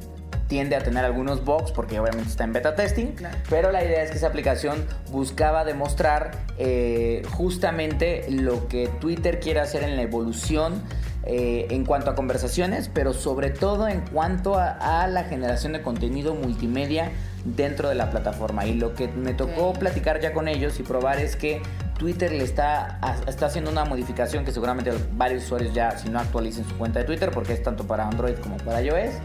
tiende 0.53 0.75
a 0.75 0.83
tener 0.83 1.03
algunos 1.03 1.43
bugs 1.43 1.71
porque 1.71 1.99
obviamente 1.99 2.29
está 2.29 2.43
en 2.43 2.53
beta 2.53 2.75
testing, 2.75 3.15
pero 3.49 3.71
la 3.71 3.83
idea 3.83 4.03
es 4.03 4.11
que 4.11 4.17
esa 4.17 4.27
aplicación 4.27 4.85
buscaba 5.11 5.65
demostrar 5.65 6.29
eh, 6.59 7.23
justamente 7.31 8.27
lo 8.29 8.67
que 8.67 8.87
Twitter 9.01 9.39
quiere 9.39 9.61
hacer 9.61 9.81
en 9.81 9.95
la 9.95 10.03
evolución 10.03 10.83
eh, 11.23 11.65
en 11.71 11.85
cuanto 11.85 12.11
a 12.11 12.15
conversaciones, 12.15 12.87
pero 12.93 13.13
sobre 13.13 13.49
todo 13.49 13.87
en 13.87 14.01
cuanto 14.01 14.53
a, 14.59 15.07
la 15.07 15.23
generación 15.23 15.73
de 15.73 15.81
contenido 15.81 16.35
multimedia 16.35 17.11
dentro 17.45 17.89
de 17.89 17.95
la 17.95 18.11
plataforma. 18.11 18.67
Y 18.67 18.75
lo 18.75 18.93
que 18.93 19.07
me 19.07 19.33
tocó 19.33 19.73
platicar 19.73 20.21
ya 20.21 20.33
con 20.33 20.47
ellos 20.47 20.79
y 20.79 20.83
probar 20.83 21.17
es 21.17 21.35
que 21.35 21.63
Twitter 21.97 22.31
le 22.31 22.43
está, 22.43 22.99
está 23.25 23.47
haciendo 23.47 23.71
una 23.71 23.85
modificación 23.85 24.45
que 24.45 24.51
seguramente 24.51 24.91
varios 25.13 25.45
usuarios 25.45 25.73
ya, 25.73 25.97
si 25.97 26.09
no 26.09 26.19
actualicen 26.19 26.63
su 26.69 26.77
cuenta 26.77 26.99
de 26.99 27.05
Twitter, 27.05 27.31
porque 27.31 27.53
es 27.53 27.63
tanto 27.63 27.87
para 27.87 28.07
Android 28.07 28.35
como 28.35 28.57
para 28.57 28.83
iOS 28.83 29.15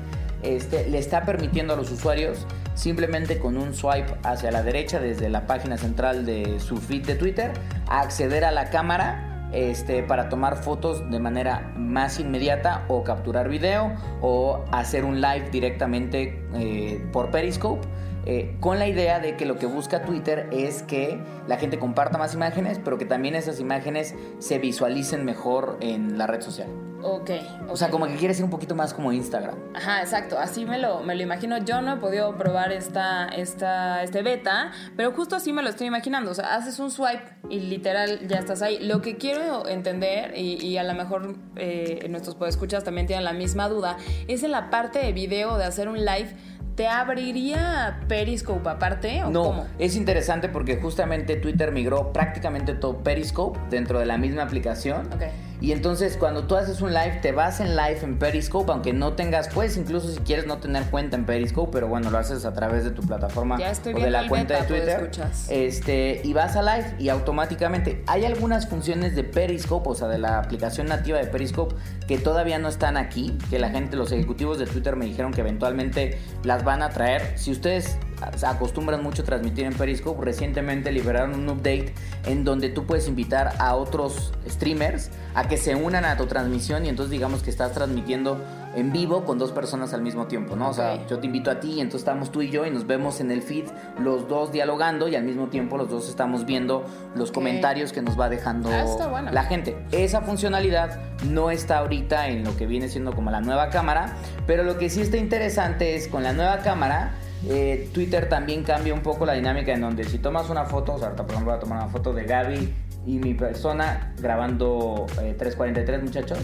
este, 0.42 0.88
le 0.88 0.98
está 0.98 1.24
permitiendo 1.24 1.74
a 1.74 1.76
los 1.76 1.90
usuarios 1.90 2.46
simplemente 2.74 3.38
con 3.38 3.56
un 3.56 3.74
swipe 3.74 4.14
hacia 4.22 4.50
la 4.52 4.62
derecha 4.62 5.00
desde 5.00 5.28
la 5.28 5.46
página 5.46 5.76
central 5.76 6.24
de 6.24 6.60
su 6.60 6.76
feed 6.76 7.06
de 7.06 7.14
Twitter 7.16 7.52
acceder 7.88 8.44
a 8.44 8.52
la 8.52 8.70
cámara 8.70 9.48
este, 9.52 10.02
para 10.02 10.28
tomar 10.28 10.62
fotos 10.62 11.10
de 11.10 11.18
manera 11.18 11.72
más 11.76 12.20
inmediata 12.20 12.84
o 12.88 13.02
capturar 13.02 13.48
video 13.48 13.94
o 14.20 14.64
hacer 14.70 15.04
un 15.04 15.20
live 15.20 15.48
directamente 15.50 16.44
eh, 16.54 17.04
por 17.12 17.30
Periscope 17.30 17.86
eh, 18.26 18.56
con 18.60 18.78
la 18.78 18.86
idea 18.86 19.20
de 19.20 19.36
que 19.36 19.46
lo 19.46 19.56
que 19.56 19.66
busca 19.66 20.02
Twitter 20.02 20.48
es 20.52 20.82
que 20.82 21.18
la 21.46 21.56
gente 21.56 21.78
comparta 21.78 22.18
más 22.18 22.34
imágenes, 22.34 22.80
pero 22.82 22.98
que 22.98 23.04
también 23.04 23.34
esas 23.34 23.60
imágenes 23.60 24.14
se 24.38 24.58
visualicen 24.58 25.24
mejor 25.24 25.78
en 25.80 26.18
la 26.18 26.26
red 26.26 26.42
social. 26.42 26.68
Ok. 27.02 27.30
O 27.68 27.76
sea, 27.76 27.90
como 27.90 28.06
que 28.06 28.16
quiere 28.16 28.34
ser 28.34 28.44
un 28.44 28.50
poquito 28.50 28.74
más 28.74 28.92
como 28.92 29.12
Instagram. 29.12 29.54
Ajá, 29.74 30.00
exacto. 30.00 30.38
Así 30.38 30.64
me 30.64 30.78
lo, 30.78 31.00
me 31.02 31.14
lo 31.14 31.22
imagino. 31.22 31.58
Yo 31.58 31.80
no 31.80 31.94
he 31.94 31.96
podido 31.98 32.36
probar 32.36 32.72
esta, 32.72 33.28
esta, 33.28 34.02
este 34.02 34.22
beta, 34.22 34.72
pero 34.96 35.12
justo 35.12 35.36
así 35.36 35.52
me 35.52 35.62
lo 35.62 35.68
estoy 35.68 35.86
imaginando. 35.86 36.32
O 36.32 36.34
sea, 36.34 36.56
haces 36.56 36.78
un 36.80 36.90
swipe 36.90 37.22
y 37.48 37.60
literal 37.60 38.26
ya 38.26 38.38
estás 38.38 38.62
ahí. 38.62 38.80
Lo 38.80 39.00
que 39.00 39.16
quiero 39.16 39.68
entender, 39.68 40.36
y, 40.36 40.76
a 40.76 40.82
lo 40.82 40.94
mejor 40.94 41.36
eh, 41.56 42.06
nuestros 42.10 42.34
podescuchas 42.34 42.82
también 42.82 43.06
tienen 43.06 43.24
la 43.24 43.32
misma 43.32 43.68
duda, 43.68 43.96
es 44.26 44.42
en 44.42 44.50
la 44.50 44.70
parte 44.70 44.98
de 44.98 45.12
video 45.12 45.56
de 45.56 45.64
hacer 45.64 45.88
un 45.88 46.04
live 46.04 46.34
¿Te 46.78 46.86
abriría 46.86 47.98
Periscope 48.06 48.68
aparte 48.68 49.24
o 49.24 49.30
no, 49.30 49.66
Es 49.80 49.96
interesante 49.96 50.48
porque 50.48 50.76
justamente 50.76 51.34
Twitter 51.34 51.72
migró 51.72 52.12
prácticamente 52.12 52.72
todo 52.72 52.98
Periscope 52.98 53.58
dentro 53.68 53.98
de 53.98 54.06
la 54.06 54.16
misma 54.16 54.44
aplicación. 54.44 55.12
Okay. 55.12 55.30
Y 55.60 55.72
entonces 55.72 56.16
cuando 56.16 56.44
tú 56.44 56.56
haces 56.56 56.80
un 56.80 56.92
live, 56.92 57.18
te 57.20 57.32
vas 57.32 57.60
en 57.60 57.76
live 57.76 57.98
en 58.02 58.18
Periscope, 58.18 58.70
aunque 58.70 58.92
no 58.92 59.14
tengas, 59.14 59.48
pues 59.48 59.76
incluso 59.76 60.08
si 60.08 60.18
quieres 60.20 60.46
no 60.46 60.58
tener 60.58 60.84
cuenta 60.84 61.16
en 61.16 61.26
Periscope, 61.26 61.70
pero 61.72 61.88
bueno, 61.88 62.10
lo 62.10 62.18
haces 62.18 62.44
a 62.44 62.52
través 62.52 62.84
de 62.84 62.90
tu 62.90 63.02
plataforma 63.02 63.56
o 63.56 63.98
de 63.98 64.10
la 64.10 64.28
cuenta 64.28 64.62
de 64.62 64.66
Twitter. 64.66 65.10
Este, 65.48 66.20
y 66.24 66.32
vas 66.32 66.56
a 66.56 66.62
live 66.62 66.94
y 66.98 67.08
automáticamente 67.08 68.02
hay 68.06 68.24
algunas 68.24 68.68
funciones 68.68 69.16
de 69.16 69.24
Periscope, 69.24 69.88
o 69.88 69.94
sea, 69.94 70.08
de 70.08 70.18
la 70.18 70.38
aplicación 70.38 70.86
nativa 70.86 71.18
de 71.18 71.26
Periscope 71.26 71.74
que 72.06 72.18
todavía 72.18 72.58
no 72.58 72.68
están 72.68 72.96
aquí, 72.96 73.36
que 73.50 73.58
la 73.58 73.70
gente, 73.70 73.96
los 73.96 74.12
ejecutivos 74.12 74.58
de 74.58 74.66
Twitter 74.66 74.96
me 74.96 75.06
dijeron 75.06 75.32
que 75.32 75.40
eventualmente 75.40 76.18
las 76.44 76.64
van 76.64 76.82
a 76.82 76.90
traer. 76.90 77.36
Si 77.36 77.50
ustedes 77.50 77.98
acostumbran 78.46 79.02
mucho 79.02 79.22
a 79.22 79.24
transmitir 79.24 79.64
en 79.64 79.74
Periscope, 79.74 80.24
recientemente 80.24 80.92
liberaron 80.92 81.34
un 81.34 81.48
update 81.48 81.94
en 82.26 82.44
donde 82.44 82.68
tú 82.68 82.86
puedes 82.86 83.08
invitar 83.08 83.54
a 83.58 83.74
otros 83.74 84.32
streamers 84.48 85.10
a 85.34 85.48
que 85.48 85.56
se 85.56 85.74
unan 85.74 86.04
a 86.04 86.16
tu 86.16 86.26
transmisión 86.26 86.86
y 86.86 86.88
entonces 86.88 87.10
digamos 87.10 87.42
que 87.42 87.50
estás 87.50 87.72
transmitiendo 87.72 88.40
en 88.74 88.92
vivo 88.92 89.24
con 89.24 89.38
dos 89.38 89.52
personas 89.52 89.92
al 89.94 90.02
mismo 90.02 90.26
tiempo, 90.26 90.56
¿no? 90.56 90.68
O 90.68 90.72
sea, 90.72 91.06
yo 91.06 91.18
te 91.18 91.26
invito 91.26 91.50
a 91.50 91.58
ti 91.60 91.72
y 91.72 91.80
entonces 91.80 92.00
estamos 92.00 92.30
tú 92.30 92.42
y 92.42 92.50
yo 92.50 92.66
y 92.66 92.70
nos 92.70 92.86
vemos 92.86 93.20
en 93.20 93.30
el 93.30 93.42
feed 93.42 93.64
los 93.98 94.28
dos 94.28 94.52
dialogando 94.52 95.08
y 95.08 95.16
al 95.16 95.24
mismo 95.24 95.48
tiempo 95.48 95.76
los 95.76 95.88
dos 95.90 96.08
estamos 96.08 96.44
viendo 96.44 96.84
los 97.14 97.32
comentarios 97.32 97.92
que 97.92 98.02
nos 98.02 98.18
va 98.18 98.28
dejando 98.28 98.70
ah, 98.70 99.30
la 99.32 99.44
gente. 99.44 99.76
Esa 99.90 100.20
funcionalidad 100.20 101.00
no 101.24 101.50
está 101.50 101.78
ahorita 101.78 102.28
en 102.28 102.44
lo 102.44 102.56
que 102.56 102.66
viene 102.66 102.88
siendo 102.88 103.12
como 103.14 103.30
la 103.30 103.40
nueva 103.40 103.70
cámara, 103.70 104.16
pero 104.46 104.62
lo 104.64 104.78
que 104.78 104.90
sí 104.90 105.00
está 105.00 105.16
interesante 105.16 105.96
es 105.96 106.08
con 106.08 106.22
la 106.22 106.32
nueva 106.32 106.58
cámara 106.58 107.14
eh, 107.46 107.88
Twitter 107.92 108.28
también 108.28 108.64
cambia 108.64 108.92
un 108.92 109.00
poco 109.00 109.24
la 109.24 109.34
dinámica 109.34 109.72
en 109.72 109.80
donde 109.80 110.04
si 110.04 110.18
tomas 110.18 110.50
una 110.50 110.64
foto, 110.64 110.94
o 110.94 110.98
sea, 110.98 111.08
ahorita 111.08 111.24
por 111.24 111.32
ejemplo 111.32 111.52
voy 111.52 111.58
a 111.58 111.60
tomar 111.60 111.78
una 111.78 111.88
foto 111.88 112.12
de 112.12 112.24
Gaby 112.24 112.74
y 113.06 113.18
mi 113.18 113.34
persona 113.34 114.12
grabando 114.18 115.06
343 115.16 115.98
eh, 115.98 116.02
muchachos, 116.02 116.38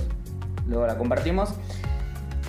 luego 0.67 0.87
la 0.87 0.97
compartimos. 0.97 1.55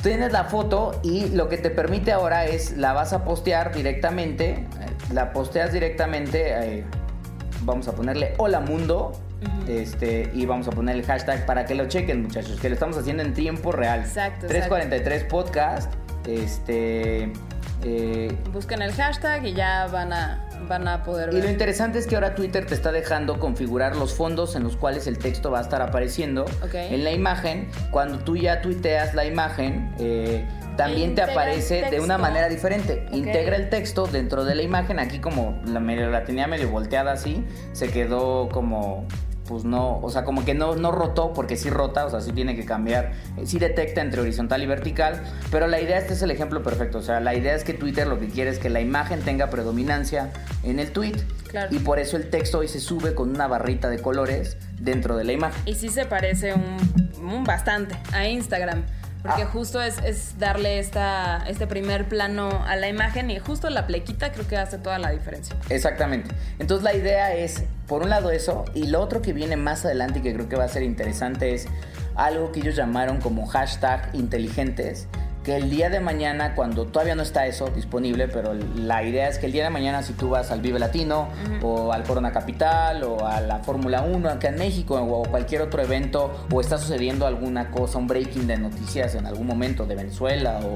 Tienes 0.04 0.32
la 0.32 0.44
foto 0.44 1.00
y 1.02 1.30
lo 1.30 1.50
que 1.50 1.58
te 1.58 1.72
permite 1.72 2.12
ahora 2.12 2.46
es 2.46 2.78
la 2.78 2.94
vas 2.94 3.14
a 3.14 3.26
postear 3.26 3.74
directamente, 3.74 4.52
eh, 4.52 4.66
la 5.12 5.34
posteas 5.34 5.74
directamente, 5.74 6.86
vamos 7.62 7.88
a 7.88 7.96
ponerle 7.96 8.36
hola 8.38 8.60
mundo 8.60 9.14
este, 9.68 10.30
y 10.34 10.46
vamos 10.46 10.68
a 10.68 10.72
poner 10.72 10.96
el 10.96 11.04
hashtag 11.04 11.46
para 11.46 11.66
que 11.66 11.74
lo 11.74 11.88
chequen, 11.88 12.22
muchachos, 12.24 12.60
que 12.60 12.70
lo 12.70 12.76
estamos 12.76 12.98
haciendo 12.98 13.24
en 13.24 13.34
tiempo 13.34 13.72
real. 13.72 14.02
Exacto. 14.02 14.48
343 14.48 15.24
podcast. 15.24 15.92
Este. 16.28 17.32
Eh, 17.84 18.36
Busquen 18.52 18.82
el 18.82 18.92
hashtag 18.94 19.46
y 19.46 19.54
ya 19.54 19.88
van 19.88 20.14
a, 20.14 20.48
van 20.68 20.88
a 20.88 21.04
poder 21.04 21.30
ver. 21.30 21.40
Y 21.40 21.42
lo 21.44 21.50
interesante 21.50 22.00
es 22.00 22.08
que 22.08 22.16
ahora 22.16 22.36
Twitter 22.36 22.66
te 22.66 22.74
está 22.74 22.92
dejando 22.92 23.40
configurar 23.40 23.96
los 23.96 24.14
fondos 24.14 24.56
en 24.56 24.64
los 24.64 24.76
cuales 24.76 25.08
el 25.08 25.18
texto 25.18 25.52
va 25.52 25.60
a 25.60 25.62
estar 25.62 25.82
apareciendo 25.82 26.46
en 26.74 27.04
la 27.04 27.12
imagen. 27.12 27.70
Cuando 27.92 28.20
tú 28.20 28.38
ya 28.38 28.62
tuiteas 28.62 29.14
la 29.14 29.26
imagen, 29.26 29.94
eh, 30.00 30.48
también 30.78 31.16
te 31.16 31.22
aparece 31.22 31.90
de 31.90 32.00
una 32.00 32.18
manera 32.18 32.50
diferente. 32.50 33.06
Integra 33.12 33.56
el 33.56 33.70
texto 33.70 34.08
dentro 34.08 34.46
de 34.46 34.56
la 34.56 34.62
imagen. 34.64 35.00
Aquí 35.00 35.20
como 35.20 35.62
la, 35.66 35.80
la 35.80 36.24
tenía 36.24 36.48
medio 36.48 36.70
volteada 36.70 37.12
así, 37.12 37.46
se 37.74 37.90
quedó 37.90 38.50
como 38.50 39.06
pues 39.48 39.64
no, 39.64 40.00
o 40.00 40.10
sea, 40.10 40.24
como 40.24 40.44
que 40.46 40.54
no, 40.54 40.76
no 40.76 40.92
rotó, 40.92 41.34
porque 41.34 41.58
sí 41.58 41.70
rota, 41.70 42.06
o 42.06 42.10
sea, 42.10 42.22
sí 42.22 42.32
tiene 42.32 42.56
que 42.56 42.66
cambiar, 42.66 43.14
eh, 43.38 43.46
sí 43.46 43.60
detecta 43.60 44.02
entre 44.02 44.22
horizontal 44.22 44.62
y 44.64 44.66
vertical, 44.66 45.22
pero 45.52 45.68
la 45.68 45.80
idea, 45.80 45.98
este 45.98 46.14
es 46.14 46.22
el 46.22 46.32
ejemplo 46.32 46.64
perfecto, 46.64 47.00
o 47.00 47.02
sea, 47.02 47.20
la 47.20 47.36
idea 47.36 47.56
es 47.56 47.64
que 47.64 47.74
Twitter 47.74 48.08
lo 48.08 48.20
que 48.20 48.28
quiere 48.28 48.50
es 48.50 48.60
que 48.60 48.70
la 48.70 48.82
imagen 48.82 49.22
tenga 49.22 49.50
predominancia 49.50 50.32
en 50.64 50.80
el 50.80 50.92
tweet, 50.92 51.16
y 51.70 51.80
por 51.80 52.00
eso 52.00 52.18
el 52.18 52.30
texto 52.30 52.60
hoy 52.60 52.68
se 52.68 52.80
sube 52.80 53.14
con 53.14 53.30
una 53.30 53.48
barrita 53.48 53.90
de 53.90 54.00
colores 54.00 54.58
dentro 54.80 55.16
de 55.16 55.24
la 55.24 55.32
imagen. 55.32 55.62
Y 55.66 55.76
sí 55.76 55.90
se 55.90 56.06
parece 56.06 56.54
un, 56.54 56.78
un 57.26 57.44
bastante 57.44 57.96
a 58.12 58.28
Instagram. 58.28 58.84
Porque 59.26 59.44
ah. 59.44 59.50
justo 59.52 59.82
es, 59.82 60.38
darle 60.38 60.80
esta, 60.80 61.44
este 61.48 61.66
primer 61.66 62.08
plano 62.08 62.64
a 62.68 62.76
la 62.76 62.88
imagen 62.88 63.32
y 63.32 63.40
justo 63.40 63.70
la 63.70 63.88
plequita 63.88 64.32
creo 64.32 64.48
que 64.48 64.58
hace 64.58 64.78
toda 64.78 65.00
la 65.00 65.10
diferencia. 65.10 65.56
Exactamente. 65.70 66.30
Entonces 66.60 66.84
la 66.84 66.94
idea 66.94 67.34
es, 67.34 67.64
por 67.88 68.04
un 68.04 68.10
lado 68.10 68.30
eso, 68.30 68.66
y 68.76 68.88
lo 68.88 69.02
otro 69.02 69.22
que 69.22 69.34
viene 69.34 69.56
más 69.56 69.84
adelante 69.84 70.20
y 70.20 70.22
que 70.22 70.34
creo 70.34 70.48
que 70.48 70.56
va 70.56 70.66
a 70.66 70.70
ser 70.70 70.84
interesante 70.84 71.56
es 71.56 71.68
algo 72.16 72.52
que 72.52 72.60
ellos 72.60 72.76
llamaron 72.76 73.20
como 73.20 73.48
hashtag 73.48 74.10
inteligentes, 74.14 75.08
que 75.46 75.56
el 75.56 75.70
día 75.70 75.92
de 75.92 76.00
mañana, 76.00 76.56
cuando 76.56 76.86
todavía 76.86 77.14
no 77.14 77.22
está 77.22 77.46
eso 77.46 77.68
disponible, 77.68 78.28
pero 78.28 78.56
la 78.76 79.04
idea 79.04 79.30
es 79.30 79.38
que 79.38 79.46
el 79.46 79.52
día 79.52 79.64
de 79.64 79.70
mañana 79.70 80.02
si 80.02 80.14
tú 80.14 80.30
vas 80.30 80.50
al 80.50 80.60
Vive 80.60 80.80
Latino 80.80 81.30
o 81.62 81.94
al 81.94 82.04
Corona 82.04 82.32
Capital 82.32 83.04
o 83.04 83.28
a 83.28 83.42
la 83.42 83.60
Fórmula 83.60 84.02
1 84.02 84.28
acá 84.28 84.50
en 84.50 84.58
México 84.58 84.96
o 84.96 85.24
cualquier 85.30 85.62
otro 85.62 85.84
evento 85.84 86.48
o 86.52 86.62
está 86.62 86.80
sucediendo 86.80 87.28
alguna 87.28 87.70
cosa, 87.70 88.00
un 88.00 88.08
breaking 88.08 88.48
de 88.48 88.58
noticias 88.58 89.14
en 89.14 89.28
algún 89.28 89.46
momento 89.46 89.86
de 89.86 89.94
Venezuela 89.94 90.62
o 90.64 90.76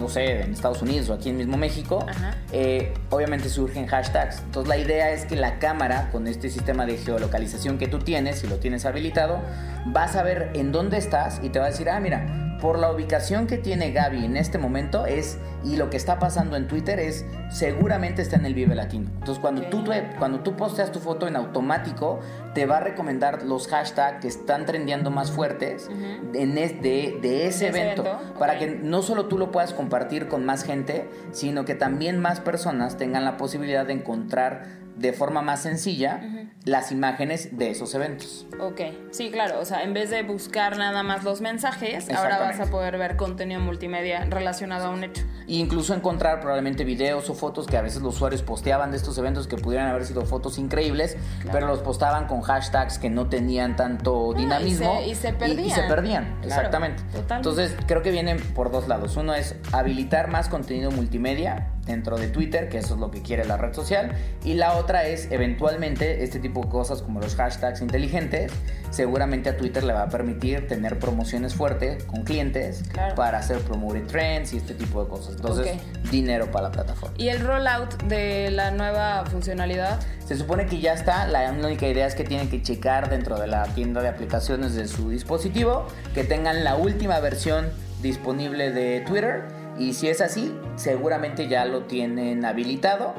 no 0.00 0.08
sé, 0.08 0.42
en 0.42 0.52
Estados 0.52 0.80
Unidos 0.80 1.10
o 1.10 1.14
aquí 1.14 1.30
en 1.30 1.36
mismo 1.36 1.56
México, 1.56 2.04
eh, 2.52 2.94
obviamente 3.10 3.48
surgen 3.48 3.86
hashtags. 3.86 4.40
Entonces 4.40 4.68
la 4.68 4.78
idea 4.78 5.10
es 5.10 5.26
que 5.26 5.36
la 5.36 5.58
cámara, 5.58 6.08
con 6.10 6.26
este 6.26 6.48
sistema 6.48 6.86
de 6.86 6.96
geolocalización 6.96 7.78
que 7.78 7.88
tú 7.88 7.98
tienes, 7.98 8.40
si 8.40 8.46
lo 8.46 8.56
tienes 8.56 8.84
habilitado, 8.86 9.40
vas 9.86 10.16
a 10.16 10.22
ver 10.22 10.50
en 10.54 10.72
dónde 10.72 10.96
estás 10.98 11.40
y 11.42 11.50
te 11.50 11.58
va 11.58 11.66
a 11.66 11.68
decir, 11.68 11.88
ah, 11.88 12.00
mira, 12.00 12.45
por 12.66 12.80
la 12.80 12.90
ubicación 12.90 13.46
que 13.46 13.58
tiene 13.58 13.92
Gaby 13.92 14.24
en 14.24 14.36
este 14.36 14.58
momento 14.58 15.06
es, 15.06 15.38
y 15.62 15.76
lo 15.76 15.88
que 15.88 15.96
está 15.96 16.18
pasando 16.18 16.56
en 16.56 16.66
Twitter 16.66 16.98
es, 16.98 17.24
seguramente 17.48 18.22
está 18.22 18.34
en 18.34 18.44
el 18.44 18.54
Vive 18.54 18.74
Latino. 18.74 19.08
Entonces 19.14 19.38
cuando, 19.38 19.62
tú, 19.66 19.84
cuando 20.18 20.40
tú 20.40 20.56
posteas 20.56 20.90
tu 20.90 20.98
foto 20.98 21.28
en 21.28 21.36
automático, 21.36 22.18
te 22.54 22.66
va 22.66 22.78
a 22.78 22.80
recomendar 22.80 23.44
los 23.44 23.68
hashtags 23.68 24.20
que 24.20 24.26
están 24.26 24.66
trendeando 24.66 25.12
más 25.12 25.30
fuertes 25.30 25.88
en 26.34 26.56
de, 26.56 27.46
ese 27.46 27.68
evento, 27.68 28.02
para 28.36 28.58
que 28.58 28.66
no 28.66 29.00
solo 29.02 29.26
tú 29.26 29.38
lo 29.38 29.52
puedas 29.52 29.72
compartir 29.72 30.26
con 30.26 30.44
más 30.44 30.64
gente, 30.64 31.08
sino 31.30 31.64
que 31.64 31.76
también 31.76 32.18
más 32.18 32.40
personas 32.40 32.96
tengan 32.96 33.24
la 33.24 33.36
posibilidad 33.36 33.86
de 33.86 33.92
encontrar 33.92 34.85
de 34.96 35.12
forma 35.12 35.42
más 35.42 35.62
sencilla 35.62 36.22
las 36.64 36.90
imágenes 36.90 37.56
de 37.56 37.70
esos 37.70 37.94
eventos. 37.94 38.46
Ok, 38.58 38.80
sí, 39.10 39.30
claro, 39.30 39.60
o 39.60 39.64
sea, 39.64 39.82
en 39.82 39.94
vez 39.94 40.10
de 40.10 40.22
buscar 40.22 40.76
nada 40.78 41.02
más 41.02 41.22
los 41.22 41.40
mensajes, 41.40 42.10
ahora 42.10 42.38
vas 42.38 42.60
a 42.60 42.66
poder 42.66 42.98
ver 42.98 43.16
contenido 43.16 43.60
multimedia 43.60 44.24
relacionado 44.24 44.86
a 44.86 44.90
un 44.90 45.04
hecho. 45.04 45.22
E 45.46 45.54
incluso 45.54 45.94
encontrar 45.94 46.40
probablemente 46.40 46.84
videos 46.84 47.28
o 47.30 47.34
fotos 47.34 47.66
que 47.66 47.76
a 47.76 47.82
veces 47.82 48.02
los 48.02 48.16
usuarios 48.16 48.42
posteaban 48.42 48.90
de 48.90 48.96
estos 48.96 49.16
eventos 49.18 49.46
que 49.46 49.56
pudieran 49.56 49.88
haber 49.88 50.04
sido 50.06 50.24
fotos 50.24 50.58
increíbles, 50.58 51.16
pero 51.52 51.66
los 51.66 51.80
postaban 51.80 52.26
con 52.26 52.40
hashtags 52.40 52.98
que 52.98 53.10
no 53.10 53.28
tenían 53.28 53.76
tanto 53.76 54.32
ah, 54.34 54.38
dinamismo. 54.38 55.00
y, 55.06 55.14
se, 55.14 55.32
perdían. 55.32 55.66
Y, 55.66 55.70
se 55.70 55.82
perdían, 55.82 56.38
exactamente. 56.42 57.02
Entonces, 57.30 57.76
creo 57.86 58.02
que 58.02 58.10
vienen 58.10 58.38
por 58.54 58.72
dos 58.72 58.88
lados. 58.88 59.16
Uno 59.16 59.34
es 59.34 59.56
habilitar 59.72 60.28
más 60.28 60.48
contenido 60.48 60.90
multimedia 60.90 61.75
dentro 61.86 62.18
de 62.18 62.28
Twitter, 62.28 62.68
que 62.68 62.78
eso 62.78 62.94
es 62.94 63.00
lo 63.00 63.10
que 63.10 63.22
quiere 63.22 63.44
la 63.44 63.56
red 63.56 63.72
social, 63.72 64.12
y 64.44 64.54
la 64.54 64.76
otra 64.76 65.06
es 65.06 65.30
eventualmente 65.30 66.24
este 66.24 66.38
tipo 66.38 66.62
de 66.62 66.68
cosas 66.68 67.02
como 67.02 67.20
los 67.20 67.34
hashtags 67.36 67.80
inteligentes, 67.80 68.52
seguramente 68.90 69.48
a 69.50 69.56
Twitter 69.56 69.84
le 69.84 69.92
va 69.92 70.02
a 70.02 70.08
permitir 70.08 70.66
tener 70.66 70.98
promociones 70.98 71.54
fuertes 71.54 72.04
con 72.04 72.24
clientes 72.24 72.82
para 73.14 73.38
hacer 73.38 73.58
promoted 73.60 74.06
trends 74.06 74.52
y 74.52 74.58
este 74.58 74.74
tipo 74.74 75.02
de 75.02 75.08
cosas. 75.08 75.36
Entonces, 75.36 75.78
dinero 76.10 76.50
para 76.50 76.68
la 76.68 76.72
plataforma. 76.72 77.14
¿Y 77.18 77.28
el 77.28 77.40
rollout 77.40 78.02
de 78.04 78.50
la 78.50 78.70
nueva 78.70 79.24
funcionalidad? 79.26 80.00
Se 80.26 80.36
supone 80.36 80.66
que 80.66 80.80
ya 80.80 80.92
está, 80.92 81.26
la 81.26 81.50
única 81.52 81.86
idea 81.86 82.06
es 82.06 82.14
que 82.14 82.24
tienen 82.24 82.50
que 82.50 82.62
checar 82.62 83.10
dentro 83.10 83.38
de 83.38 83.46
la 83.46 83.64
tienda 83.74 84.02
de 84.02 84.08
aplicaciones 84.08 84.74
de 84.74 84.88
su 84.88 85.10
dispositivo, 85.10 85.86
que 86.14 86.24
tengan 86.24 86.64
la 86.64 86.76
última 86.76 87.20
versión 87.20 87.70
disponible 88.02 88.72
de 88.72 89.00
Twitter 89.06 89.44
y 89.78 89.92
si 89.92 90.08
es 90.08 90.20
así, 90.20 90.56
seguramente 90.76 91.48
ya 91.48 91.64
lo 91.64 91.82
tienen 91.82 92.44
habilitado. 92.44 93.14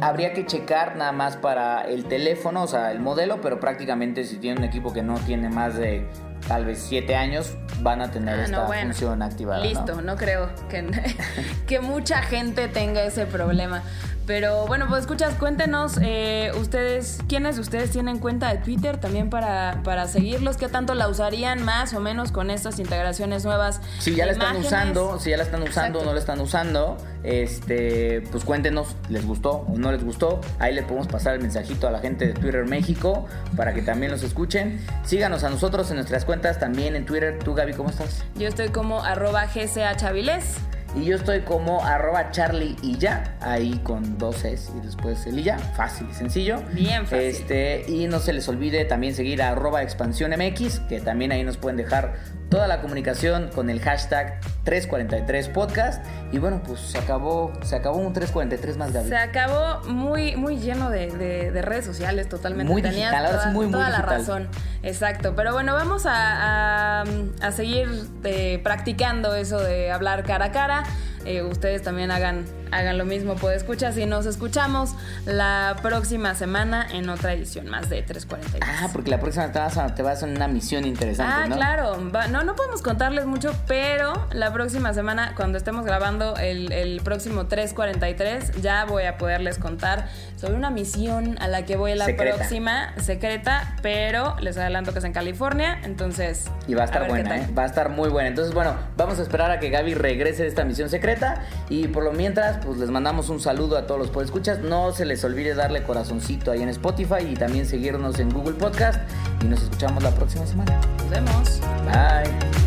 Habría 0.00 0.32
que 0.32 0.46
checar 0.46 0.96
nada 0.96 1.12
más 1.12 1.36
para 1.36 1.82
el 1.82 2.04
teléfono, 2.04 2.62
o 2.62 2.66
sea, 2.66 2.92
el 2.92 3.00
modelo, 3.00 3.40
pero 3.40 3.60
prácticamente 3.60 4.24
si 4.24 4.36
tienen 4.36 4.58
un 4.62 4.68
equipo 4.68 4.92
que 4.92 5.02
no 5.02 5.18
tiene 5.20 5.48
más 5.48 5.76
de 5.76 6.06
tal 6.46 6.64
vez 6.64 6.84
7 6.88 7.14
años, 7.14 7.56
van 7.80 8.02
a 8.02 8.10
tener 8.10 8.40
ah, 8.40 8.44
esta 8.44 8.66
función 8.66 9.22
activada. 9.22 9.64
Listo, 9.64 10.02
no, 10.02 10.16
creo 10.16 10.50
que, 10.68 10.90
que 11.66 11.80
mucha 11.80 12.22
gente 12.22 12.68
tenga 12.68 13.02
ese 13.04 13.26
problema. 13.26 13.82
Pero 14.26 14.66
bueno, 14.66 14.86
pues 14.88 15.00
escuchas, 15.00 15.34
cuéntenos 15.34 15.98
eh, 16.00 16.52
ustedes, 16.60 17.18
¿quiénes 17.28 17.58
ustedes 17.58 17.90
tienen 17.90 18.18
cuenta 18.18 18.52
de 18.52 18.58
Twitter 18.58 18.98
también 18.98 19.30
para, 19.30 19.80
para 19.82 20.06
seguirlos? 20.06 20.56
¿Qué 20.56 20.68
tanto 20.68 20.94
la 20.94 21.08
usarían 21.08 21.64
más 21.64 21.92
o 21.92 22.00
menos 22.00 22.30
con 22.30 22.50
estas 22.50 22.78
integraciones 22.78 23.44
nuevas? 23.44 23.80
Si 23.98 24.14
ya 24.14 24.26
la 24.26 24.32
están 24.32 24.56
usando, 24.56 25.18
si 25.18 25.30
ya 25.30 25.36
la 25.36 25.42
están 25.42 25.62
usando 25.62 26.00
o 26.00 26.04
no 26.04 26.12
la 26.12 26.20
están 26.20 26.40
usando, 26.40 26.96
este, 27.24 28.20
pues 28.30 28.44
cuéntenos, 28.44 28.94
¿les 29.08 29.26
gustó 29.26 29.64
o 29.68 29.76
no 29.76 29.90
les 29.90 30.04
gustó? 30.04 30.40
Ahí 30.60 30.72
le 30.72 30.82
podemos 30.82 31.08
pasar 31.08 31.34
el 31.34 31.40
mensajito 31.40 31.88
a 31.88 31.90
la 31.90 31.98
gente 31.98 32.28
de 32.28 32.34
Twitter 32.34 32.64
México 32.64 33.26
para 33.56 33.74
que 33.74 33.82
también 33.82 34.12
los 34.12 34.22
escuchen. 34.22 34.80
Síganos 35.04 35.42
a 35.42 35.50
nosotros 35.50 35.90
en 35.90 35.96
nuestras 35.96 36.24
cuentas, 36.24 36.60
también 36.60 36.94
en 36.94 37.06
Twitter. 37.06 37.40
¿Tú, 37.42 37.54
Gaby, 37.54 37.72
cómo 37.74 37.90
estás? 37.90 38.24
Yo 38.36 38.46
estoy 38.46 38.68
como 38.68 39.02
arroba 39.02 39.46
gcachavilés. 39.46 40.58
Y 40.94 41.06
yo 41.06 41.16
estoy 41.16 41.40
como 41.40 41.84
arroba 41.84 42.30
charlie 42.30 42.76
y 42.82 42.98
ya, 42.98 43.36
ahí 43.40 43.80
con 43.82 44.18
dos 44.18 44.44
S 44.44 44.70
y 44.76 44.84
después 44.84 45.26
el 45.26 45.38
y 45.38 45.42
ya, 45.42 45.58
fácil 45.58 46.06
y 46.10 46.14
sencillo. 46.14 46.62
Bien 46.72 47.06
fácil. 47.06 47.18
Este, 47.20 47.84
y 47.88 48.06
no 48.06 48.18
se 48.18 48.32
les 48.32 48.46
olvide 48.48 48.84
también 48.84 49.14
seguir 49.14 49.42
a 49.42 49.50
arroba 49.50 49.82
expansión 49.82 50.32
MX, 50.32 50.80
que 50.80 51.00
también 51.00 51.32
ahí 51.32 51.44
nos 51.44 51.56
pueden 51.56 51.78
dejar 51.78 52.14
toda 52.52 52.68
la 52.68 52.82
comunicación 52.82 53.48
con 53.54 53.70
el 53.70 53.80
hashtag 53.80 54.38
343 54.64 55.48
podcast. 55.48 56.04
Y 56.32 56.38
bueno, 56.38 56.60
pues 56.62 56.80
se 56.80 56.98
acabó, 56.98 57.50
se 57.62 57.76
acabó 57.76 57.96
un 57.96 58.12
343 58.12 58.76
más, 58.76 58.92
Gaby. 58.92 59.08
Se 59.08 59.16
acabó 59.16 59.80
muy, 59.88 60.36
muy 60.36 60.58
lleno 60.58 60.90
de, 60.90 61.50
redes 61.62 61.86
sociales, 61.86 62.28
totalmente. 62.28 62.70
Muy 62.70 62.82
digital, 62.82 63.24
ahora 63.24 63.46
muy, 63.52 63.70
toda 63.70 63.88
la 63.88 64.02
razón. 64.02 64.48
Exacto. 64.82 65.32
Pero 65.34 65.54
bueno, 65.54 65.72
vamos 65.72 66.04
a, 66.04 67.04
a, 67.40 67.52
seguir 67.52 67.88
eh, 68.24 68.60
practicando 68.62 69.34
eso 69.34 69.58
de 69.58 69.90
hablar 69.90 70.22
cara 70.22 70.46
a 70.46 70.52
cara. 70.52 70.82
Eh, 71.24 71.40
ustedes 71.42 71.82
también 71.82 72.10
hagan, 72.10 72.44
hagan 72.72 72.98
lo 72.98 73.04
mismo, 73.04 73.36
puede 73.36 73.56
escuchar. 73.56 73.92
Si 73.92 74.06
nos 74.06 74.26
escuchamos 74.26 74.94
la 75.24 75.76
próxima 75.82 76.34
semana 76.34 76.86
en 76.90 77.08
otra 77.08 77.32
edición 77.34 77.68
más 77.68 77.88
de 77.88 78.02
343. 78.02 78.62
Ah, 78.66 78.88
porque 78.92 79.10
la 79.10 79.20
próxima 79.20 79.52
semana 79.52 79.94
te 79.94 80.02
vas 80.02 80.22
a 80.22 80.26
una 80.26 80.48
misión 80.48 80.84
interesante. 80.84 81.52
Ah, 81.52 81.54
claro. 81.54 81.96
no, 82.30 82.42
no 82.42 82.56
podemos 82.56 82.82
contarles 82.82 83.26
mucho, 83.26 83.54
pero 83.66 84.26
la 84.32 84.52
próxima 84.52 84.92
semana, 84.92 85.34
cuando 85.36 85.58
estemos 85.58 85.84
grabando 85.84 86.36
el, 86.36 86.72
el 86.72 87.00
próximo 87.02 87.46
343, 87.46 88.62
ya 88.62 88.84
voy 88.84 89.04
a 89.04 89.18
poderles 89.18 89.58
contar 89.58 90.08
sobre 90.36 90.54
una 90.54 90.70
misión 90.70 91.36
a 91.40 91.48
la 91.48 91.64
que 91.64 91.76
voy 91.76 91.92
la 91.94 92.06
próxima, 92.16 92.92
secreta, 92.98 93.76
pero 93.82 94.36
les 94.40 94.56
adelanto 94.56 94.92
que 94.92 94.98
es 94.98 95.04
en 95.04 95.12
California, 95.12 95.78
entonces. 95.84 96.50
Y 96.66 96.74
va 96.74 96.82
a 96.82 96.84
estar 96.86 97.08
buena, 97.08 97.38
¿eh? 97.38 97.48
Va 97.56 97.62
a 97.62 97.66
estar 97.66 97.88
muy 97.90 98.08
buena. 98.08 98.28
Entonces, 98.28 98.54
bueno, 98.54 98.74
vamos 98.96 99.18
a 99.18 99.22
esperar 99.22 99.50
a 99.50 99.58
que 99.58 99.70
Gaby 99.70 99.94
regrese 99.94 100.42
de 100.42 100.48
esta 100.48 100.64
misión 100.64 100.88
secreta 100.88 101.42
y 101.68 101.88
por 101.88 102.04
lo 102.04 102.12
mientras, 102.12 102.61
pues 102.64 102.78
les 102.78 102.90
mandamos 102.90 103.28
un 103.28 103.40
saludo 103.40 103.76
a 103.76 103.86
todos 103.86 104.00
los 104.00 104.10
podescuchas. 104.10 104.60
No 104.60 104.92
se 104.92 105.04
les 105.04 105.22
olvide 105.24 105.54
darle 105.54 105.82
corazoncito 105.82 106.50
ahí 106.50 106.62
en 106.62 106.68
Spotify 106.68 107.26
y 107.30 107.34
también 107.34 107.66
seguirnos 107.66 108.18
en 108.18 108.30
Google 108.30 108.54
Podcast. 108.54 109.00
Y 109.42 109.46
nos 109.46 109.62
escuchamos 109.62 110.02
la 110.02 110.10
próxima 110.10 110.46
semana. 110.46 110.80
Nos 110.98 111.10
vemos. 111.10 111.60
Bye. 111.84 112.62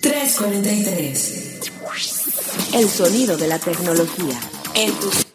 tres 0.00 1.47
El 2.78 2.88
sonido 2.88 3.36
de 3.36 3.48
la 3.48 3.58
tecnología. 3.58 4.38
En 4.76 4.92
tus... 5.00 5.26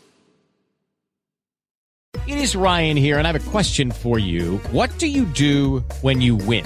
It 2.25 2.37
is 2.37 2.55
Ryan 2.55 2.95
here, 2.95 3.17
and 3.17 3.27
I 3.27 3.31
have 3.33 3.35
a 3.35 3.51
question 3.51 3.91
for 3.91 4.17
you. 4.17 4.61
What 4.71 4.97
do 4.97 5.07
you 5.07 5.25
do 5.25 5.83
when 6.01 6.21
you 6.21 6.37
win? 6.37 6.65